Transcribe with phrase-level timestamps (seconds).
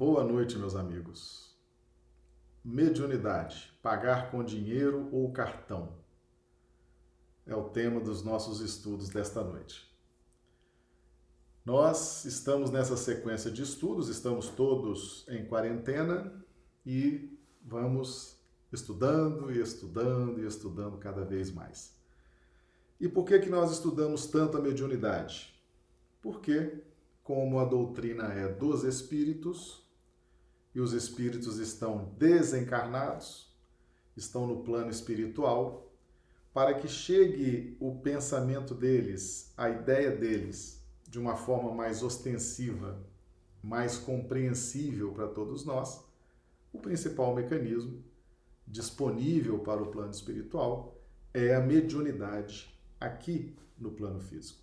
[0.00, 1.54] Boa noite, meus amigos.
[2.64, 5.92] Mediunidade, pagar com dinheiro ou cartão?
[7.44, 9.94] É o tema dos nossos estudos desta noite.
[11.66, 16.32] Nós estamos nessa sequência de estudos, estamos todos em quarentena
[16.86, 18.40] e vamos
[18.72, 21.94] estudando e estudando e estudando cada vez mais.
[22.98, 25.62] E por que que nós estudamos tanto a mediunidade?
[26.22, 26.82] Porque
[27.22, 29.89] como a doutrina é dos espíritos
[30.74, 33.52] e os espíritos estão desencarnados,
[34.16, 35.90] estão no plano espiritual,
[36.52, 42.98] para que chegue o pensamento deles, a ideia deles, de uma forma mais ostensiva,
[43.62, 46.04] mais compreensível para todos nós,
[46.72, 48.02] o principal mecanismo
[48.66, 50.96] disponível para o plano espiritual
[51.34, 54.60] é a mediunidade aqui no plano físico.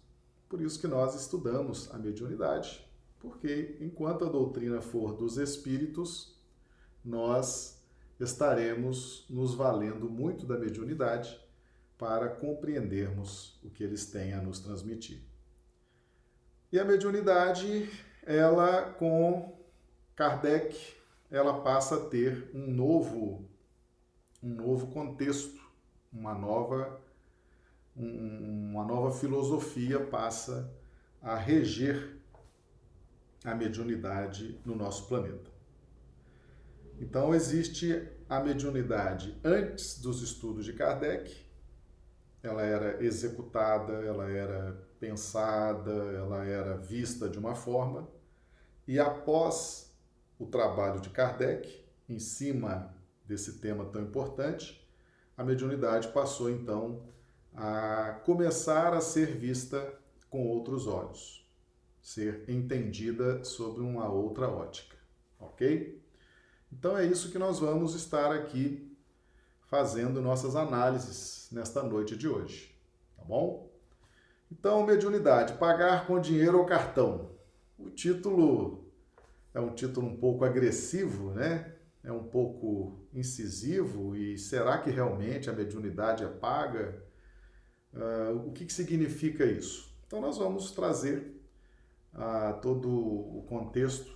[0.47, 2.86] Por isso que nós estudamos a mediunidade,
[3.19, 6.37] porque enquanto a doutrina for dos espíritos,
[7.03, 7.81] nós
[8.19, 11.39] estaremos nos valendo muito da mediunidade
[11.97, 15.19] para compreendermos o que eles têm a nos transmitir.
[16.71, 17.89] E a mediunidade,
[18.23, 19.57] ela com
[20.15, 20.95] Kardec,
[21.29, 23.47] ela passa a ter um novo
[24.41, 25.59] um novo contexto,
[26.11, 27.01] uma nova
[27.95, 30.71] uma nova filosofia passa
[31.21, 32.16] a reger
[33.47, 35.49] a mediunidade no nosso planeta.
[36.99, 41.33] Então existe a mediunidade antes dos estudos de Kardec,
[42.43, 48.09] ela era executada, ela era pensada, ela era vista de uma forma,
[48.85, 49.95] e após
[50.37, 52.93] o trabalho de Kardec, em cima
[53.25, 54.85] desse tema tão importante,
[55.37, 57.07] a mediunidade passou então
[57.53, 59.97] a começar a ser vista
[60.29, 61.46] com outros olhos,
[62.07, 64.95] ser entendida sob uma outra ótica,
[65.37, 66.01] ok?
[66.71, 68.97] Então é isso que nós vamos estar aqui
[69.67, 72.73] fazendo nossas análises nesta noite de hoje,
[73.17, 73.69] tá bom?
[74.49, 77.29] Então, mediunidade, pagar com dinheiro ou cartão.
[77.77, 78.89] O título
[79.53, 81.73] é um título um pouco agressivo, né?
[82.01, 87.03] É um pouco incisivo e será que realmente a mediunidade é paga?
[87.93, 89.93] Uh, o que, que significa isso?
[90.07, 91.36] Então, nós vamos trazer
[92.17, 94.11] uh, todo o contexto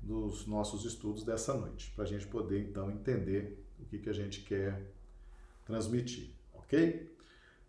[0.00, 4.12] dos nossos estudos dessa noite, para a gente poder então entender o que, que a
[4.12, 4.82] gente quer
[5.64, 7.10] transmitir, ok?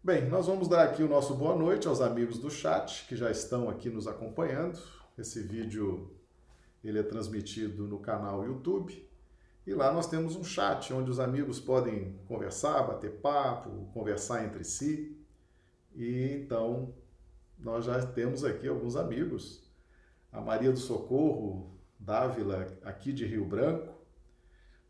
[0.03, 3.31] Bem, nós vamos dar aqui o nosso boa noite aos amigos do chat que já
[3.31, 4.77] estão aqui nos acompanhando.
[5.17, 6.11] Esse vídeo
[6.83, 9.07] ele é transmitido no canal YouTube
[9.65, 14.65] e lá nós temos um chat onde os amigos podem conversar, bater papo, conversar entre
[14.65, 15.17] si.
[15.95, 16.93] E então
[17.57, 19.62] nós já temos aqui alguns amigos.
[20.33, 23.93] A Maria do Socorro Dávila, aqui de Rio Branco.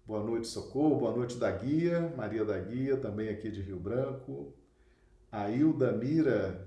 [0.05, 0.97] Boa noite, Socorro.
[0.97, 2.13] Boa noite da Guia.
[2.15, 4.53] Maria da Guia, também aqui de Rio Branco.
[5.29, 6.65] A Hilda Mira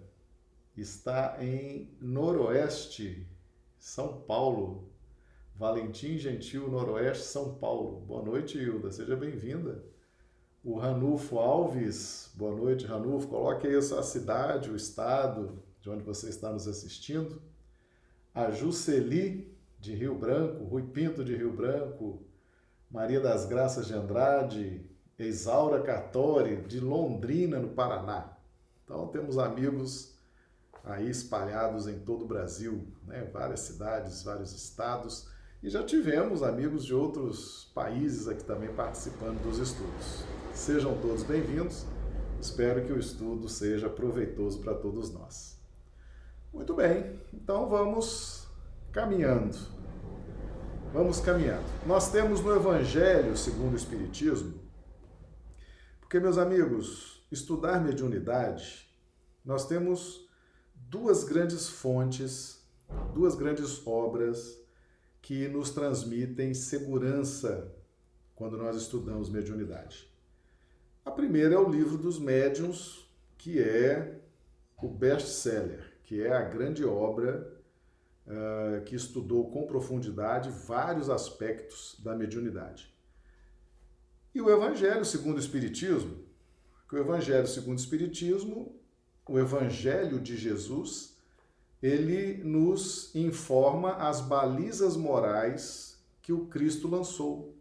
[0.76, 3.26] está em Noroeste,
[3.78, 4.90] São Paulo.
[5.54, 8.00] Valentim Gentil, Noroeste, São Paulo.
[8.00, 8.90] Boa noite, Hilda.
[8.90, 9.82] Seja bem-vinda.
[10.62, 13.28] O Ranulfo Alves, boa noite, Ranulfo.
[13.28, 17.40] Coloque aí a sua cidade, o estado de onde você está nos assistindo.
[18.36, 22.22] A Juceli, de Rio Branco, Rui Pinto, de Rio Branco.
[22.90, 24.84] Maria das Graças de Andrade.
[25.18, 28.36] Isaura Cartori, de Londrina, no Paraná.
[28.84, 30.18] Então, temos amigos
[30.84, 33.26] aí espalhados em todo o Brasil, né?
[33.32, 35.30] várias cidades, vários estados.
[35.62, 40.24] E já tivemos amigos de outros países aqui também participando dos estudos.
[40.52, 41.86] Sejam todos bem-vindos.
[42.38, 45.55] Espero que o estudo seja proveitoso para todos nós.
[46.56, 48.48] Muito bem, então vamos
[48.90, 49.58] caminhando.
[50.90, 51.66] Vamos caminhando.
[51.86, 54.58] Nós temos no Evangelho segundo o Espiritismo,
[56.00, 58.88] porque, meus amigos, estudar mediunidade,
[59.44, 60.26] nós temos
[60.74, 62.66] duas grandes fontes,
[63.12, 64.58] duas grandes obras
[65.20, 67.70] que nos transmitem segurança
[68.34, 70.10] quando nós estudamos mediunidade.
[71.04, 73.06] A primeira é o livro dos médiuns,
[73.36, 74.22] que é
[74.82, 77.52] o best-seller, que é a grande obra
[78.26, 82.94] uh, que estudou com profundidade vários aspectos da mediunidade.
[84.32, 86.24] E o Evangelho segundo o Espiritismo,
[86.88, 88.80] que o Evangelho segundo o Espiritismo,
[89.28, 91.16] o Evangelho de Jesus,
[91.82, 97.56] ele nos informa as balizas morais que o Cristo lançou.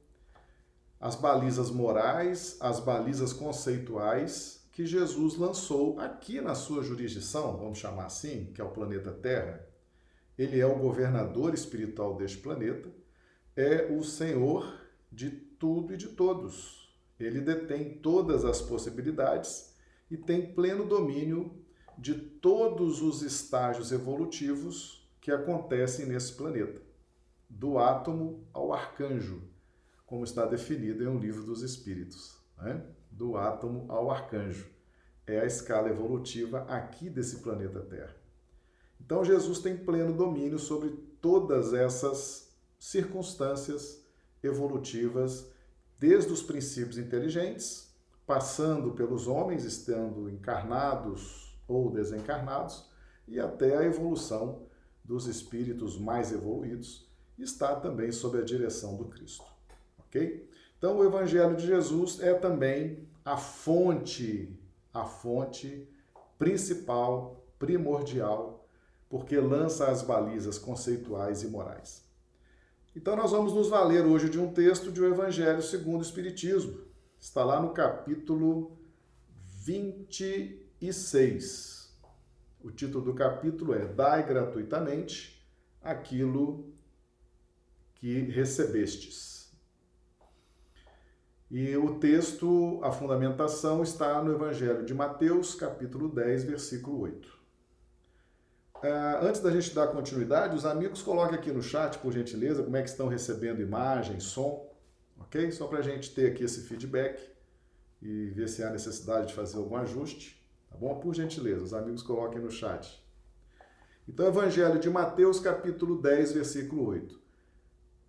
[1.00, 8.08] As balizas morais, as balizas conceituais que Jesus lançou aqui na sua jurisdição, vamos chamar
[8.08, 9.66] assim, que é o planeta Terra.
[10.38, 12.92] Ele é o governador espiritual deste planeta,
[13.56, 16.94] é o Senhor de tudo e de todos.
[17.18, 19.74] Ele detém todas as possibilidades
[20.12, 21.58] e tem pleno domínio
[21.98, 26.82] de todos os estágios evolutivos que acontecem nesse planeta,
[27.50, 29.42] do átomo ao arcanjo,
[30.06, 32.86] como está definido em um livro dos Espíritos, né?
[33.16, 34.68] Do átomo ao arcanjo.
[35.26, 38.16] É a escala evolutiva aqui desse planeta Terra.
[39.00, 40.90] Então, Jesus tem pleno domínio sobre
[41.22, 44.06] todas essas circunstâncias
[44.44, 45.50] evolutivas,
[45.98, 47.96] desde os princípios inteligentes,
[48.28, 52.90] passando pelos homens estando encarnados ou desencarnados,
[53.28, 54.68] e até a evolução
[55.04, 59.46] dos espíritos mais evoluídos, está também sob a direção do Cristo.
[60.00, 60.50] Ok?
[60.78, 64.60] Então, o Evangelho de Jesus é também a fonte,
[64.94, 65.88] a fonte
[66.38, 68.68] principal, primordial,
[69.10, 72.04] porque lança as balizas conceituais e morais.
[72.96, 76.82] Então, nós vamos nos valer hoje de um texto de O Evangelho segundo o Espiritismo.
[77.20, 78.78] Está lá no capítulo
[79.64, 81.94] 26.
[82.64, 85.46] O título do capítulo é Dai gratuitamente
[85.82, 86.74] aquilo
[87.96, 89.35] que recebestes.
[91.50, 97.28] E o texto, a fundamentação, está no Evangelho de Mateus, capítulo 10, versículo 8.
[98.78, 102.76] Uh, antes da gente dar continuidade, os amigos coloquem aqui no chat, por gentileza, como
[102.76, 104.68] é que estão recebendo imagem, som,
[105.20, 105.52] ok?
[105.52, 107.22] Só para a gente ter aqui esse feedback
[108.02, 111.00] e ver se há necessidade de fazer algum ajuste, tá bom?
[111.00, 113.04] Por gentileza, os amigos coloquem no chat.
[114.08, 117.20] Então, Evangelho de Mateus, capítulo 10, versículo 8.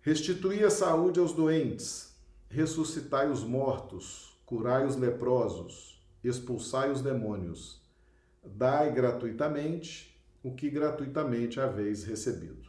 [0.01, 2.06] Restituí a saúde aos doentes,
[2.49, 7.81] ressuscitai os mortos, curai os leprosos, expulsai os demônios,
[8.43, 12.67] dai gratuitamente o que gratuitamente haveis recebido.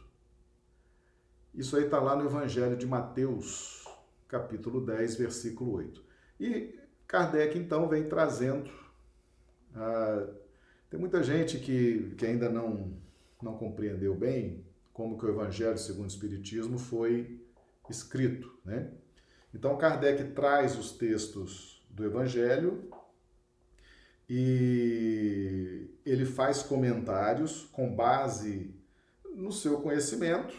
[1.53, 3.85] Isso aí está lá no Evangelho de Mateus,
[4.27, 6.03] capítulo 10, versículo 8.
[6.39, 8.69] E Kardec, então, vem trazendo.
[9.75, 10.27] Ah,
[10.89, 12.93] tem muita gente que, que ainda não,
[13.41, 17.41] não compreendeu bem como que o Evangelho segundo o Espiritismo foi
[17.89, 18.91] escrito, né?
[19.53, 22.89] Então, Kardec traz os textos do Evangelho
[24.29, 28.75] e ele faz comentários com base
[29.33, 30.53] no seu conhecimento,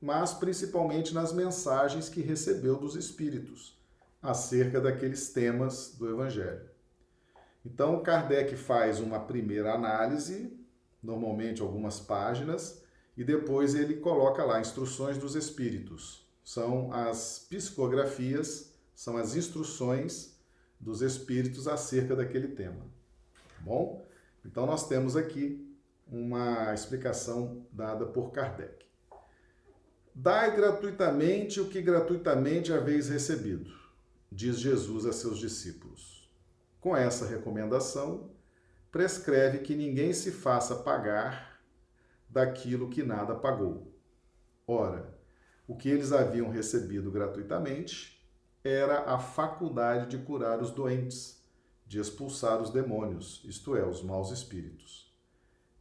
[0.00, 3.78] mas principalmente nas mensagens que recebeu dos espíritos
[4.20, 6.68] acerca daqueles temas do Evangelho.
[7.64, 10.52] Então, Kardec faz uma primeira análise,
[11.02, 12.82] normalmente algumas páginas,
[13.16, 16.23] e depois ele coloca lá instruções dos espíritos.
[16.44, 20.38] São as psicografias, são as instruções
[20.78, 22.94] dos espíritos acerca daquele tema
[23.64, 24.06] bom?
[24.44, 25.66] Então nós temos aqui
[26.06, 28.84] uma explicação dada por Kardec.
[30.14, 33.72] Dai gratuitamente o que gratuitamente haveis recebido,
[34.30, 36.30] diz Jesus a seus discípulos.
[36.78, 38.30] Com essa recomendação,
[38.92, 41.58] prescreve que ninguém se faça pagar
[42.28, 43.92] daquilo que nada pagou.
[44.66, 45.13] Ora,
[45.66, 48.22] o que eles haviam recebido gratuitamente
[48.62, 51.44] era a faculdade de curar os doentes
[51.86, 55.12] de expulsar os demônios, isto é, os maus espíritos.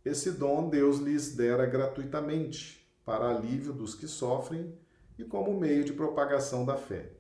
[0.03, 4.77] Esse dom Deus lhes dera gratuitamente, para alívio dos que sofrem
[5.17, 7.11] e como meio de propagação da fé.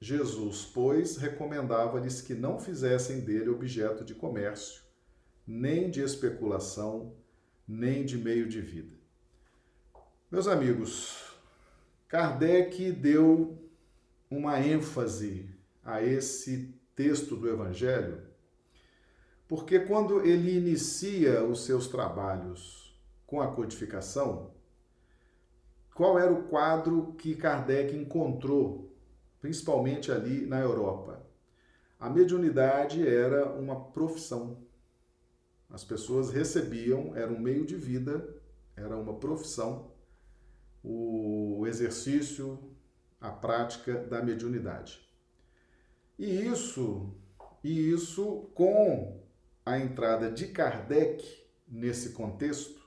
[0.00, 4.82] Jesus, pois, recomendava-lhes que não fizessem dele objeto de comércio,
[5.46, 7.14] nem de especulação,
[7.66, 8.96] nem de meio de vida.
[10.30, 11.33] Meus amigos,
[12.14, 13.58] Kardec deu
[14.30, 15.50] uma ênfase
[15.82, 18.22] a esse texto do Evangelho,
[19.48, 24.52] porque quando ele inicia os seus trabalhos com a codificação,
[25.92, 28.96] qual era o quadro que Kardec encontrou,
[29.40, 31.20] principalmente ali na Europa?
[31.98, 34.62] A mediunidade era uma profissão.
[35.68, 38.24] As pessoas recebiam, era um meio de vida,
[38.76, 39.92] era uma profissão,
[40.84, 42.58] o exercício,
[43.18, 45.00] a prática da mediunidade.
[46.18, 47.14] E isso,
[47.62, 49.24] e isso com
[49.64, 51.24] a entrada de Kardec
[51.66, 52.84] nesse contexto,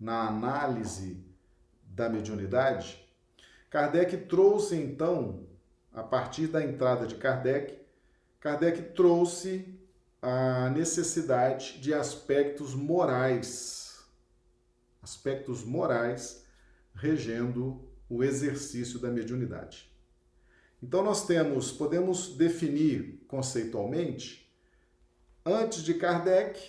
[0.00, 1.22] na análise
[1.84, 3.04] da mediunidade,
[3.68, 5.46] Kardec trouxe então,
[5.92, 7.78] a partir da entrada de Kardec,
[8.40, 9.78] Kardec trouxe
[10.22, 14.02] a necessidade de aspectos morais,
[15.02, 16.47] aspectos morais
[16.98, 19.88] regendo o exercício da mediunidade.
[20.82, 24.52] Então nós temos, podemos definir conceitualmente,
[25.44, 26.60] antes de Kardec,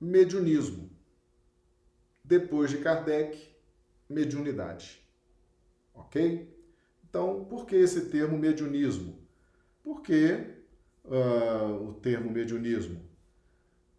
[0.00, 0.90] mediunismo.
[2.24, 3.38] Depois de Kardec,
[4.08, 5.00] mediunidade.
[5.94, 6.52] OK?
[7.08, 9.22] Então, por que esse termo mediunismo?
[9.82, 10.54] Por que
[11.04, 13.00] uh, o termo mediunismo?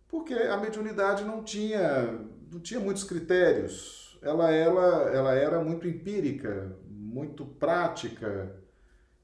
[0.07, 2.11] Porque a mediunidade não tinha,
[2.51, 4.04] não tinha muitos critérios.
[4.25, 8.59] Ela, ela, ela era muito empírica, muito prática,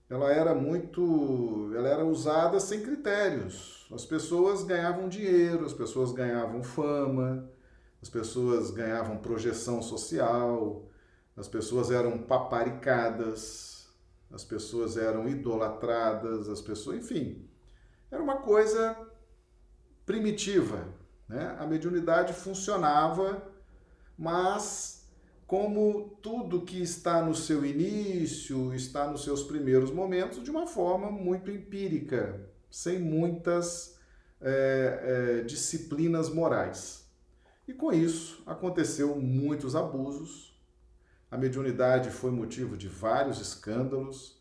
[0.07, 3.89] ela era muito, ela era usada sem critérios.
[3.91, 7.49] As pessoas ganhavam dinheiro, as pessoas ganhavam fama,
[7.99, 10.87] as pessoas ganhavam projeção social,
[11.35, 13.91] as pessoas eram paparicadas,
[14.31, 17.49] as pessoas eram idolatradas, as pessoas, enfim,
[18.11, 18.95] era uma coisa
[20.05, 20.87] primitiva,
[21.27, 21.55] né?
[21.57, 23.50] A mediunidade funcionava,
[24.21, 25.09] mas
[25.47, 31.09] como tudo que está no seu início, está nos seus primeiros momentos, de uma forma
[31.09, 33.99] muito empírica, sem muitas
[34.39, 37.09] é, é, disciplinas morais.
[37.67, 40.55] E com isso aconteceu muitos abusos.
[41.31, 44.39] A mediunidade foi motivo de vários escândalos.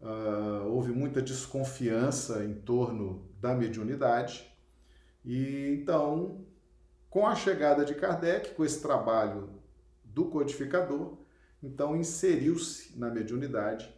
[0.00, 4.50] Uh, houve muita desconfiança em torno da mediunidade.
[5.24, 6.44] E então,
[7.10, 9.50] com a chegada de Kardec, com esse trabalho
[10.04, 11.18] do codificador,
[11.62, 13.92] então inseriu-se na mediunidade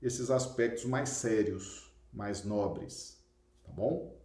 [0.00, 3.18] esses aspectos mais sérios, mais nobres,
[3.64, 4.16] tá bom?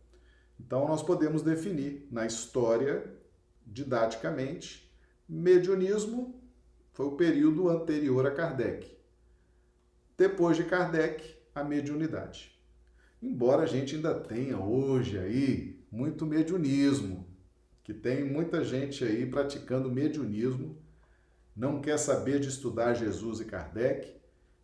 [0.59, 3.11] Então nós podemos definir na história
[3.65, 4.93] didaticamente
[5.27, 6.39] mediunismo
[6.91, 8.95] foi o período anterior a Kardec.
[10.17, 12.51] Depois de Kardec, a mediunidade.
[13.21, 17.22] Embora a gente ainda tenha hoje aí muito mediunismo,
[17.83, 20.81] que tem muita gente aí praticando mediunismo
[21.55, 24.15] não quer saber de estudar Jesus e Kardec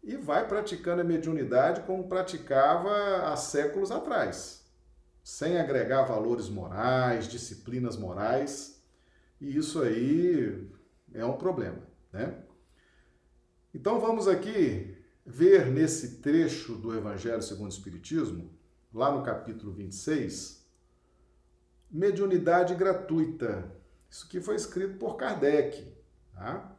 [0.01, 4.65] e vai praticando a mediunidade como praticava há séculos atrás,
[5.23, 8.81] sem agregar valores morais, disciplinas morais,
[9.39, 10.67] e isso aí
[11.13, 12.43] é um problema, né?
[13.73, 18.49] Então vamos aqui ver nesse trecho do Evangelho segundo o Espiritismo,
[18.91, 20.58] lá no capítulo 26,
[21.89, 23.71] mediunidade gratuita.
[24.09, 25.91] Isso aqui foi escrito por Kardec,
[26.33, 26.75] tá?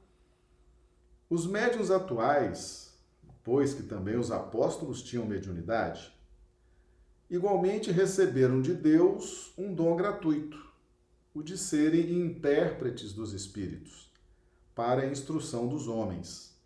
[1.28, 2.96] Os médiuns atuais,
[3.42, 6.12] pois que também os apóstolos tinham mediunidade,
[7.28, 10.58] igualmente receberam de Deus um dom gratuito,
[11.32, 14.12] o de serem intérpretes dos espíritos,
[14.74, 16.56] para a instrução dos homens,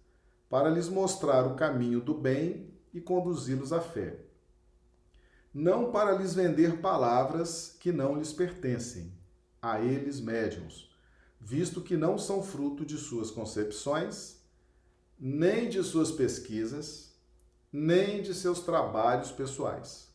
[0.48, 4.24] para lhes mostrar o caminho do bem e conduzi-los à fé.
[5.54, 9.12] Não para lhes vender palavras que não lhes pertencem,
[9.62, 10.90] a eles médiuns,
[11.40, 14.44] visto que não são fruto de suas concepções
[15.18, 17.14] nem de suas pesquisas,
[17.73, 20.12] nem de seus trabalhos pessoais.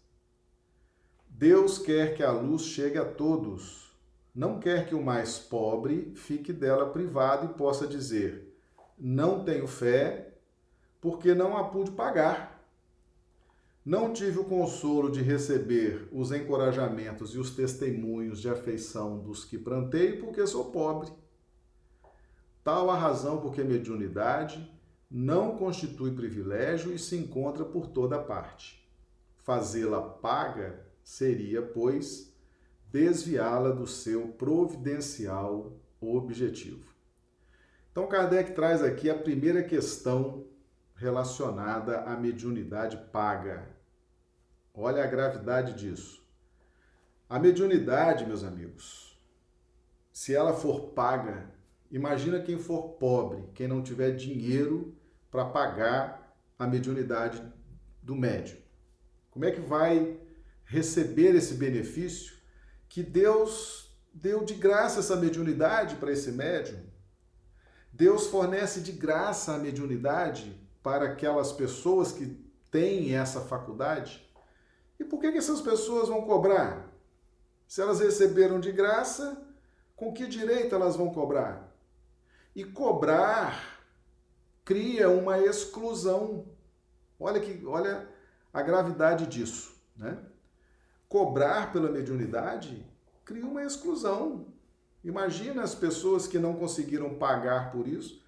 [1.27, 3.91] Deus quer que a luz chegue a todos,
[4.35, 8.55] não quer que o mais pobre fique dela privado e possa dizer:
[8.97, 10.33] Não tenho fé,
[10.99, 12.58] porque não a pude pagar.
[13.89, 19.57] Não tive o consolo de receber os encorajamentos e os testemunhos de afeição dos que
[19.57, 21.11] plantei, porque sou pobre.
[22.63, 24.71] Tal a razão porque mediunidade
[25.09, 28.87] não constitui privilégio e se encontra por toda parte.
[29.37, 32.31] Fazê-la paga seria, pois,
[32.91, 36.93] desviá-la do seu providencial objetivo.
[37.91, 40.45] Então, Kardec traz aqui a primeira questão
[40.93, 43.78] relacionada à mediunidade paga.
[44.81, 46.25] Olha a gravidade disso.
[47.29, 49.19] A mediunidade, meus amigos,
[50.09, 51.51] se ela for paga,
[51.91, 54.97] imagina quem for pobre, quem não tiver dinheiro
[55.29, 57.43] para pagar a mediunidade
[58.01, 58.57] do médium?
[59.29, 60.17] Como é que vai
[60.63, 62.37] receber esse benefício
[62.87, 66.79] que Deus deu de graça essa mediunidade para esse médium?
[67.91, 72.27] Deus fornece de graça a mediunidade para aquelas pessoas que
[72.71, 74.28] têm essa faculdade?
[74.99, 76.87] E por que, que essas pessoas vão cobrar?
[77.67, 79.41] Se elas receberam de graça,
[79.95, 81.73] com que direito elas vão cobrar?
[82.55, 83.79] E cobrar
[84.65, 86.45] cria uma exclusão.
[87.19, 88.07] Olha que, olha
[88.53, 90.17] a gravidade disso, né?
[91.07, 92.85] Cobrar pela mediunidade
[93.23, 94.47] cria uma exclusão.
[95.03, 98.23] Imagina as pessoas que não conseguiram pagar por isso,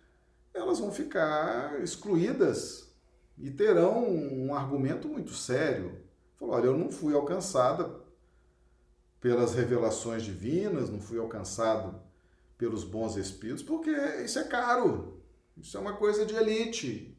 [0.54, 2.94] elas vão ficar excluídas
[3.38, 6.00] e terão um argumento muito sério.
[6.42, 8.02] Falou, olha, eu não fui alcançada
[9.20, 12.02] pelas revelações divinas, não fui alcançado
[12.58, 13.92] pelos bons espíritos, porque
[14.26, 15.22] isso é caro.
[15.56, 17.16] Isso é uma coisa de elite.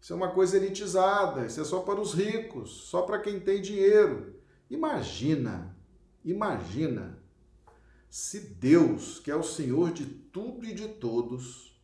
[0.00, 1.44] Isso é uma coisa elitizada.
[1.44, 4.34] Isso é só para os ricos, só para quem tem dinheiro.
[4.70, 5.76] Imagina,
[6.24, 7.22] imagina
[8.08, 11.78] se Deus, que é o Senhor de tudo e de todos,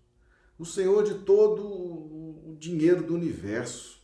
[0.58, 3.99] o Senhor de todo o dinheiro do universo,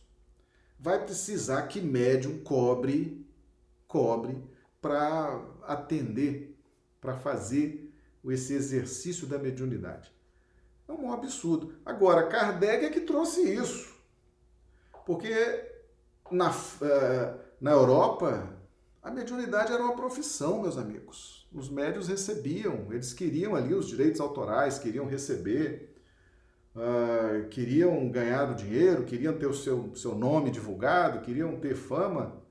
[0.79, 3.25] vai precisar que médium cobre,
[3.87, 4.37] cobre
[4.81, 6.55] para atender,
[7.01, 7.93] para fazer
[8.25, 10.11] esse exercício da mediunidade.
[10.87, 11.75] É um absurdo.
[11.85, 13.95] Agora, Kardec é que trouxe isso.
[15.05, 15.33] Porque
[16.31, 18.57] na, uh, na Europa,
[19.01, 21.47] a mediunidade era uma profissão, meus amigos.
[21.53, 25.96] Os médios recebiam, eles queriam ali os direitos autorais, queriam receber,
[26.77, 32.41] uh, queriam ganhar o dinheiro, queriam ter o seu, seu nome divulgado, queriam ter fama.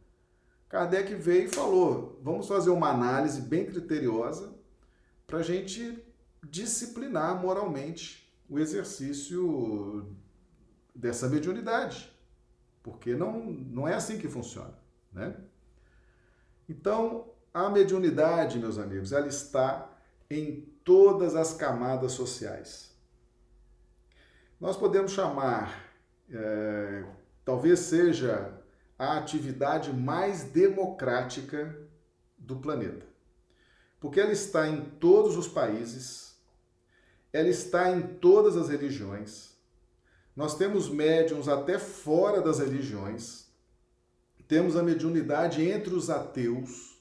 [0.68, 4.52] Kardec veio e falou: vamos fazer uma análise bem criteriosa
[5.26, 6.02] para a gente
[6.42, 10.06] disciplinar moralmente o exercício
[10.94, 12.12] dessa mediunidade.
[12.82, 14.74] Porque não, não é assim que funciona,
[15.12, 15.36] né?
[16.68, 19.90] Então, a mediunidade, meus amigos, ela está
[20.30, 22.95] em todas as camadas sociais.
[24.60, 25.92] Nós podemos chamar,
[26.30, 27.04] é,
[27.44, 28.52] talvez seja
[28.98, 31.76] a atividade mais democrática
[32.38, 33.06] do planeta.
[34.00, 36.36] Porque ela está em todos os países,
[37.32, 39.54] ela está em todas as religiões.
[40.34, 43.46] Nós temos médiums até fora das religiões
[44.48, 46.96] temos a mediunidade entre os ateus,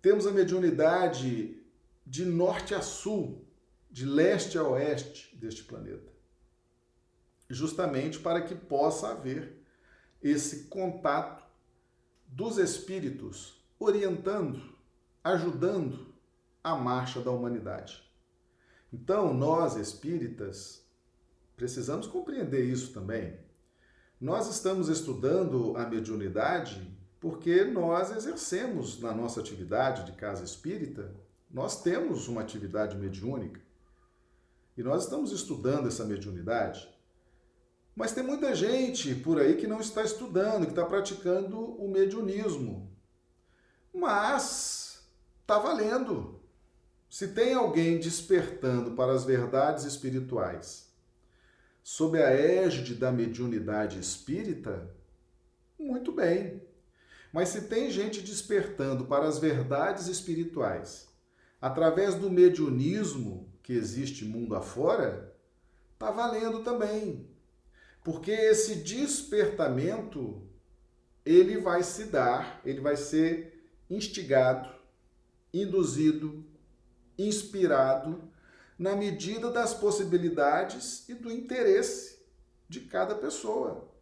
[0.00, 1.60] temos a mediunidade
[2.06, 3.44] de norte a sul,
[3.90, 6.15] de leste a oeste deste planeta.
[7.48, 9.62] Justamente para que possa haver
[10.22, 11.44] esse contato
[12.26, 14.60] dos espíritos orientando,
[15.22, 16.14] ajudando
[16.62, 18.02] a marcha da humanidade.
[18.92, 20.84] Então, nós espíritas
[21.56, 23.38] precisamos compreender isso também.
[24.20, 31.14] Nós estamos estudando a mediunidade porque nós exercemos na nossa atividade de casa espírita,
[31.50, 33.60] nós temos uma atividade mediúnica.
[34.76, 36.88] E nós estamos estudando essa mediunidade.
[37.96, 42.94] Mas tem muita gente por aí que não está estudando, que está praticando o mediunismo.
[43.90, 45.08] Mas
[45.40, 46.38] está valendo.
[47.08, 50.92] Se tem alguém despertando para as verdades espirituais
[51.82, 54.94] sob a égide da mediunidade espírita,
[55.78, 56.60] muito bem.
[57.32, 61.08] Mas se tem gente despertando para as verdades espirituais
[61.60, 65.34] através do mediunismo que existe mundo afora,
[65.98, 67.35] tá valendo também.
[68.06, 70.40] Porque esse despertamento
[71.24, 74.70] ele vai se dar, ele vai ser instigado,
[75.52, 76.46] induzido,
[77.18, 78.30] inspirado
[78.78, 82.24] na medida das possibilidades e do interesse
[82.68, 83.92] de cada pessoa.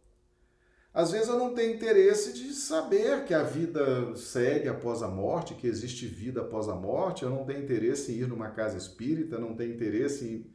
[0.93, 5.55] Às vezes eu não tenho interesse de saber que a vida segue após a morte,
[5.55, 9.39] que existe vida após a morte, eu não tenho interesse em ir numa casa espírita,
[9.39, 10.45] não tenho interesse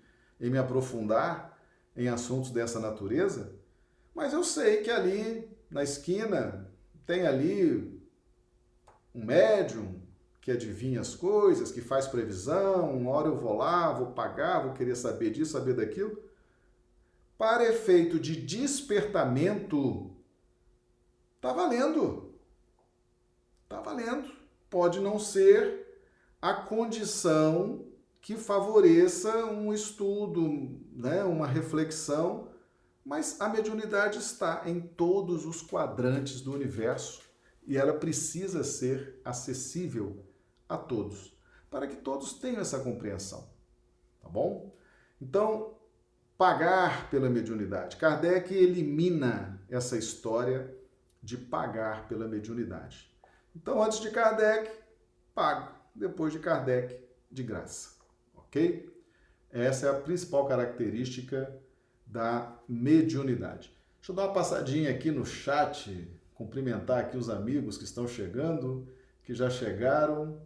[0.41, 1.50] em, em me aprofundar
[1.97, 3.55] em assuntos dessa natureza,
[4.15, 6.71] mas eu sei que ali na esquina
[7.07, 8.01] tem ali
[9.15, 10.01] um médium,
[10.41, 14.73] que adivinha as coisas, que faz previsão, uma hora eu vou lá, vou pagar, vou
[14.73, 16.23] querer saber disso, saber daquilo.
[17.37, 20.11] Para efeito de despertamento,
[21.41, 22.35] tá valendo.
[23.69, 24.31] Tá valendo.
[24.69, 25.87] Pode não ser
[26.41, 27.85] a condição
[28.21, 32.51] que favoreça um estudo, né, uma reflexão,
[33.05, 37.23] mas a mediunidade está em todos os quadrantes do universo
[37.67, 40.25] e ela precisa ser acessível
[40.69, 41.37] a todos,
[41.71, 43.49] para que todos tenham essa compreensão.
[44.21, 44.75] Tá bom?
[45.21, 45.79] Então,
[46.37, 47.97] pagar pela mediunidade.
[47.97, 50.75] Kardec elimina essa história
[51.23, 53.11] de pagar pela mediunidade.
[53.55, 54.71] Então, antes de Kardec,
[55.35, 55.75] pago.
[55.95, 56.99] Depois de Kardec,
[57.31, 58.00] de graça.
[58.51, 58.93] Ok?
[59.53, 61.57] Essa é a principal característica
[62.05, 63.73] da mediunidade.
[63.99, 68.89] Deixa eu dar uma passadinha aqui no chat, cumprimentar aqui os amigos que estão chegando,
[69.23, 70.41] que já chegaram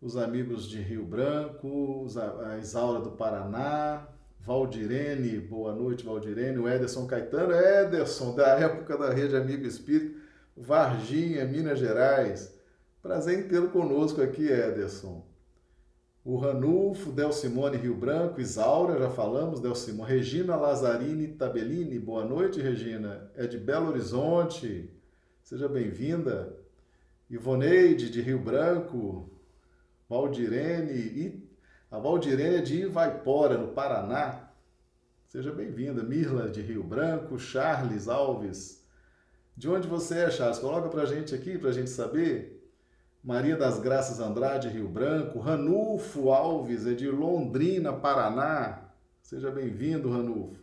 [0.00, 2.06] os amigos de Rio Branco,
[2.46, 4.08] a Isaura do Paraná,
[4.40, 10.18] Valdirene, boa noite, Valdirene, o Ederson Caetano, Ederson, da época da Rede Amigo Espírito,
[10.56, 12.54] Varginha, Minas Gerais.
[13.02, 15.29] Prazer em tê-lo conosco aqui, Ederson.
[16.30, 20.08] O Ranulfo, Del Simone Rio Branco, Isaura, já falamos, Del Simone.
[20.08, 23.28] Regina Lazzarini Tabellini, boa noite, Regina.
[23.34, 24.88] É de Belo Horizonte,
[25.42, 26.56] seja bem-vinda.
[27.28, 29.28] Ivoneide, de Rio Branco,
[30.08, 31.50] Valdirene e
[31.90, 34.50] a Valdirene é de Ivaipora, no Paraná.
[35.26, 36.04] Seja bem-vinda.
[36.04, 38.86] Mirla de Rio Branco, Charles Alves.
[39.56, 40.60] De onde você é, Charles?
[40.60, 42.59] Coloca pra gente aqui, pra gente saber.
[43.22, 45.38] Maria das Graças Andrade, Rio Branco.
[45.38, 48.90] Ranulfo Alves é de Londrina, Paraná.
[49.22, 50.62] Seja bem-vindo, Ranulfo.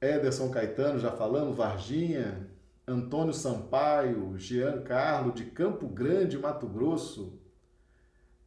[0.00, 1.56] Ederson Caetano, já falamos.
[1.56, 2.48] Varginha.
[2.88, 7.38] Antônio Sampaio, Jean Carlo, de Campo Grande, Mato Grosso,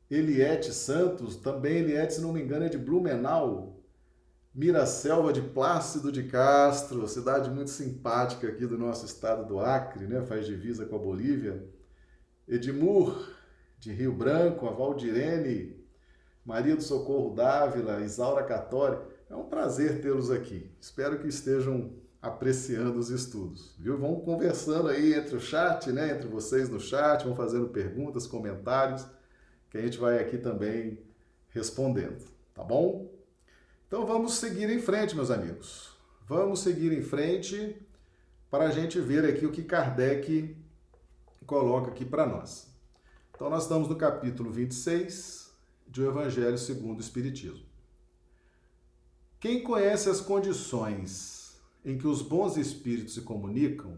[0.09, 3.79] Eliette Santos, também Eliette, se não me engano, é de Blumenau,
[4.53, 10.21] Miraselva de Plácido de Castro, cidade muito simpática aqui do nosso estado do Acre, né?
[10.23, 11.63] faz divisa com a Bolívia.
[12.51, 13.33] Edmur,
[13.79, 15.81] de Rio Branco, a Valdirene,
[16.45, 18.99] Maria do Socorro Dávila, Isaura Catori.
[19.29, 20.69] É um prazer tê-los aqui.
[20.79, 23.97] Espero que estejam apreciando os estudos, viu?
[23.97, 26.11] Vão conversando aí entre o chat, né?
[26.11, 29.07] Entre vocês no chat, vão fazendo perguntas, comentários,
[29.69, 30.99] que a gente vai aqui também
[31.49, 32.21] respondendo,
[32.53, 33.09] tá bom?
[33.87, 35.97] Então vamos seguir em frente, meus amigos.
[36.27, 37.81] Vamos seguir em frente
[38.49, 40.60] para a gente ver aqui o que Kardec
[41.45, 42.67] coloca aqui para nós.
[43.33, 45.51] Então nós estamos no capítulo 26
[45.87, 47.65] do Evangelho segundo o Espiritismo.
[49.39, 53.97] Quem conhece as condições em que os bons espíritos se comunicam,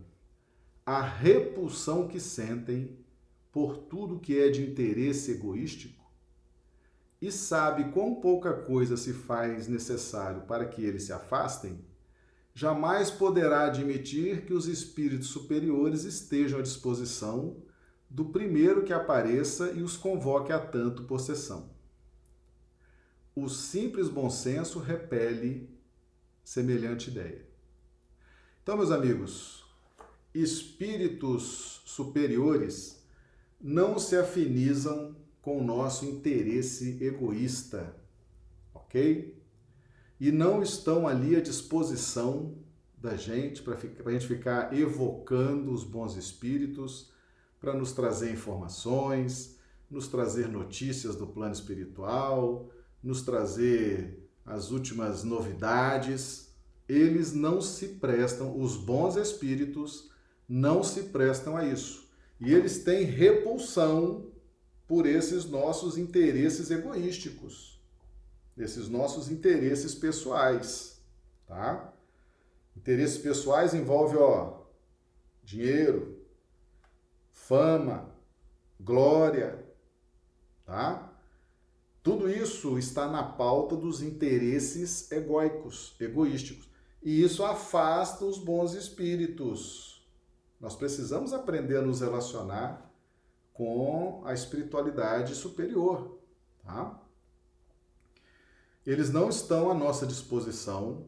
[0.85, 2.97] a repulsão que sentem
[3.51, 6.01] por tudo que é de interesse egoístico,
[7.21, 11.79] e sabe quão pouca coisa se faz necessário para que eles se afastem,
[12.53, 17.57] jamais poderá admitir que os espíritos superiores estejam à disposição
[18.09, 21.71] do primeiro que apareça e os convoque a tanto possessão.
[23.35, 25.67] O simples bom senso repele
[26.43, 27.47] semelhante ideia.
[28.61, 29.65] Então, meus amigos,
[30.33, 33.03] espíritos superiores
[33.59, 37.95] não se afinizam com o nosso interesse egoísta,
[38.73, 39.42] ok?
[40.23, 42.55] E não estão ali à disposição
[42.97, 47.11] da gente para a gente ficar evocando os bons espíritos
[47.59, 49.57] para nos trazer informações,
[49.91, 52.69] nos trazer notícias do plano espiritual,
[53.03, 56.55] nos trazer as últimas novidades.
[56.87, 60.09] Eles não se prestam, os bons espíritos
[60.47, 62.09] não se prestam a isso.
[62.39, 64.31] E eles têm repulsão
[64.87, 67.72] por esses nossos interesses egoísticos,
[68.57, 71.01] esses nossos interesses pessoais,
[71.47, 71.93] tá?
[72.75, 74.61] Interesses pessoais envolve, ó,
[75.43, 76.25] dinheiro,
[77.31, 78.13] fama,
[78.79, 79.63] glória,
[80.65, 81.11] tá?
[82.01, 86.69] Tudo isso está na pauta dos interesses egóicos, egoísticos.
[87.01, 90.05] E isso afasta os bons espíritos.
[90.59, 92.91] Nós precisamos aprender a nos relacionar
[93.53, 96.19] com a espiritualidade superior,
[96.63, 97.02] tá?
[98.85, 101.07] Eles não estão à nossa disposição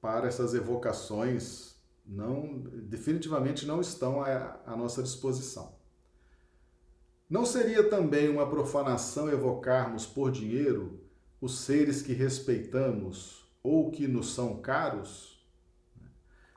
[0.00, 1.68] para essas evocações
[2.08, 5.76] não definitivamente não estão à, à nossa disposição.
[7.28, 10.98] Não seria também uma profanação evocarmos por dinheiro
[11.40, 15.46] os seres que respeitamos ou que nos são caros?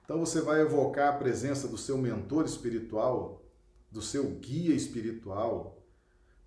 [0.06, 3.44] Então você vai evocar a presença do seu mentor espiritual,
[3.92, 5.86] do seu guia espiritual,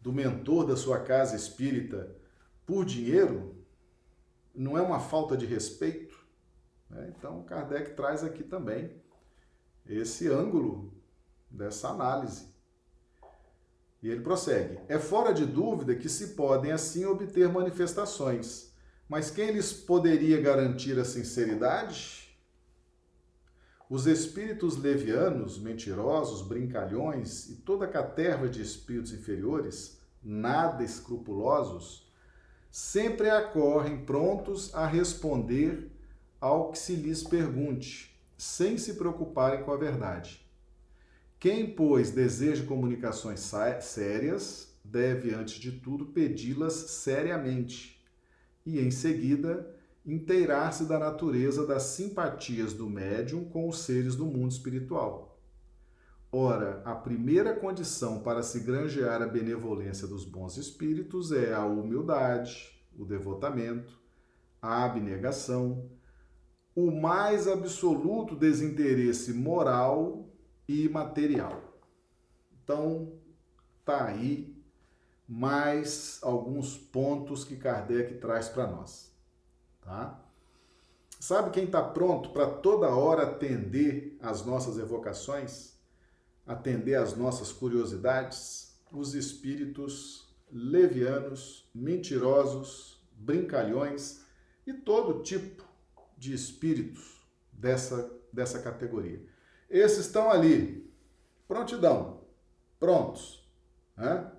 [0.00, 2.16] do mentor da sua casa espírita
[2.64, 3.53] por dinheiro?
[4.54, 6.16] Não é uma falta de respeito?
[6.88, 7.12] Né?
[7.16, 9.02] Então, Kardec traz aqui também
[9.86, 10.92] esse ângulo
[11.50, 12.54] dessa análise.
[14.02, 18.72] E ele prossegue: É fora de dúvida que se podem assim obter manifestações,
[19.08, 22.22] mas quem lhes poderia garantir a sinceridade?
[23.88, 32.03] Os espíritos levianos, mentirosos, brincalhões e toda a caterva de espíritos inferiores, nada escrupulosos,
[32.76, 35.92] sempre acorrem prontos a responder
[36.40, 40.44] ao que se lhes pergunte, sem se preocuparem com a verdade.
[41.38, 43.48] Quem, pois, deseja comunicações
[43.80, 48.04] sérias, deve, antes de tudo, pedi-las seriamente
[48.66, 49.72] e, em seguida,
[50.04, 55.33] inteirar-se da natureza das simpatias do médium com os seres do mundo espiritual.
[56.36, 62.76] Ora, a primeira condição para se granjear a benevolência dos bons espíritos é a humildade,
[62.98, 63.96] o devotamento,
[64.60, 65.88] a abnegação,
[66.74, 70.28] o mais absoluto desinteresse moral
[70.66, 71.62] e material.
[72.64, 73.12] Então,
[73.84, 74.60] tá aí
[75.28, 79.14] mais alguns pontos que Kardec traz para nós,
[79.80, 80.20] tá?
[81.20, 85.73] Sabe quem está pronto para toda hora atender às nossas evocações,
[86.46, 88.74] atender às nossas curiosidades?
[88.92, 94.20] Os espíritos levianos, mentirosos, brincalhões
[94.66, 95.64] e todo tipo
[96.16, 97.20] de espíritos
[97.52, 99.20] dessa, dessa categoria.
[99.68, 100.88] Esses estão ali,
[101.48, 102.20] prontidão,
[102.78, 103.44] prontos.
[103.96, 104.30] Né?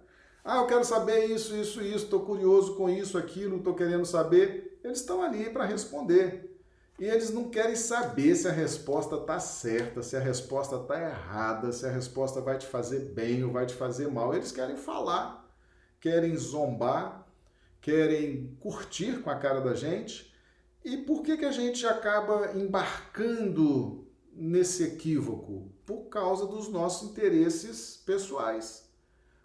[0.44, 4.80] Ah, eu quero saber isso, isso, isso, estou curioso com isso, aquilo, estou querendo saber.
[4.84, 6.55] Eles estão ali para responder.
[6.98, 11.72] E eles não querem saber se a resposta está certa, se a resposta está errada,
[11.74, 14.34] se a resposta vai te fazer bem ou vai te fazer mal.
[14.34, 15.46] Eles querem falar,
[16.00, 17.28] querem zombar,
[17.82, 20.34] querem curtir com a cara da gente.
[20.86, 25.70] E por que, que a gente acaba embarcando nesse equívoco?
[25.86, 28.90] Por causa dos nossos interesses pessoais.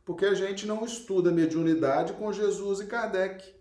[0.04, 3.59] Porque a gente não estuda mediunidade com Jesus e Kardec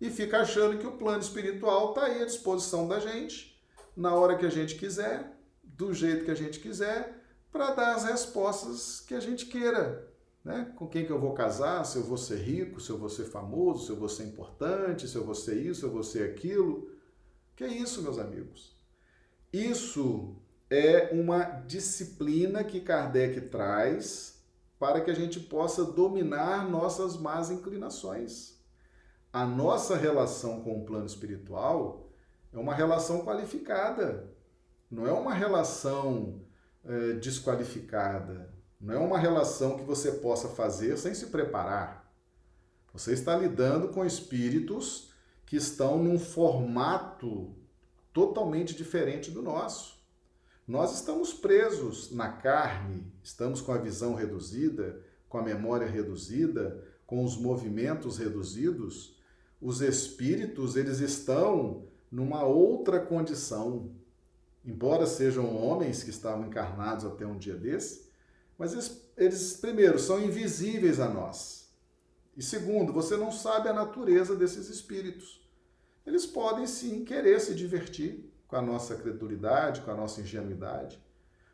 [0.00, 3.60] e fica achando que o plano espiritual está aí à disposição da gente,
[3.96, 8.04] na hora que a gente quiser, do jeito que a gente quiser, para dar as
[8.04, 10.08] respostas que a gente queira.
[10.44, 10.72] Né?
[10.76, 13.24] Com quem que eu vou casar, se eu vou ser rico, se eu vou ser
[13.24, 16.30] famoso, se eu vou ser importante, se eu vou ser isso, se eu vou ser
[16.30, 16.90] aquilo.
[17.56, 18.76] Que é isso, meus amigos?
[19.52, 20.36] Isso
[20.70, 24.42] é uma disciplina que Kardec traz
[24.78, 28.57] para que a gente possa dominar nossas más inclinações
[29.32, 32.10] a nossa relação com o plano espiritual
[32.52, 34.32] é uma relação qualificada,
[34.90, 36.40] não é uma relação
[36.84, 42.10] é, desqualificada, não é uma relação que você possa fazer sem se preparar.
[42.92, 45.12] Você está lidando com espíritos
[45.44, 47.54] que estão num formato
[48.12, 49.98] totalmente diferente do nosso.
[50.66, 57.24] Nós estamos presos na carne, estamos com a visão reduzida, com a memória reduzida, com
[57.24, 59.17] os movimentos reduzidos
[59.60, 63.90] os espíritos eles estão numa outra condição.
[64.64, 68.08] Embora sejam homens que estavam encarnados até um dia desse,
[68.56, 71.68] mas eles, eles, primeiro, são invisíveis a nós.
[72.36, 75.40] E segundo, você não sabe a natureza desses espíritos.
[76.06, 80.98] Eles podem sim querer se divertir com a nossa credulidade, com a nossa ingenuidade,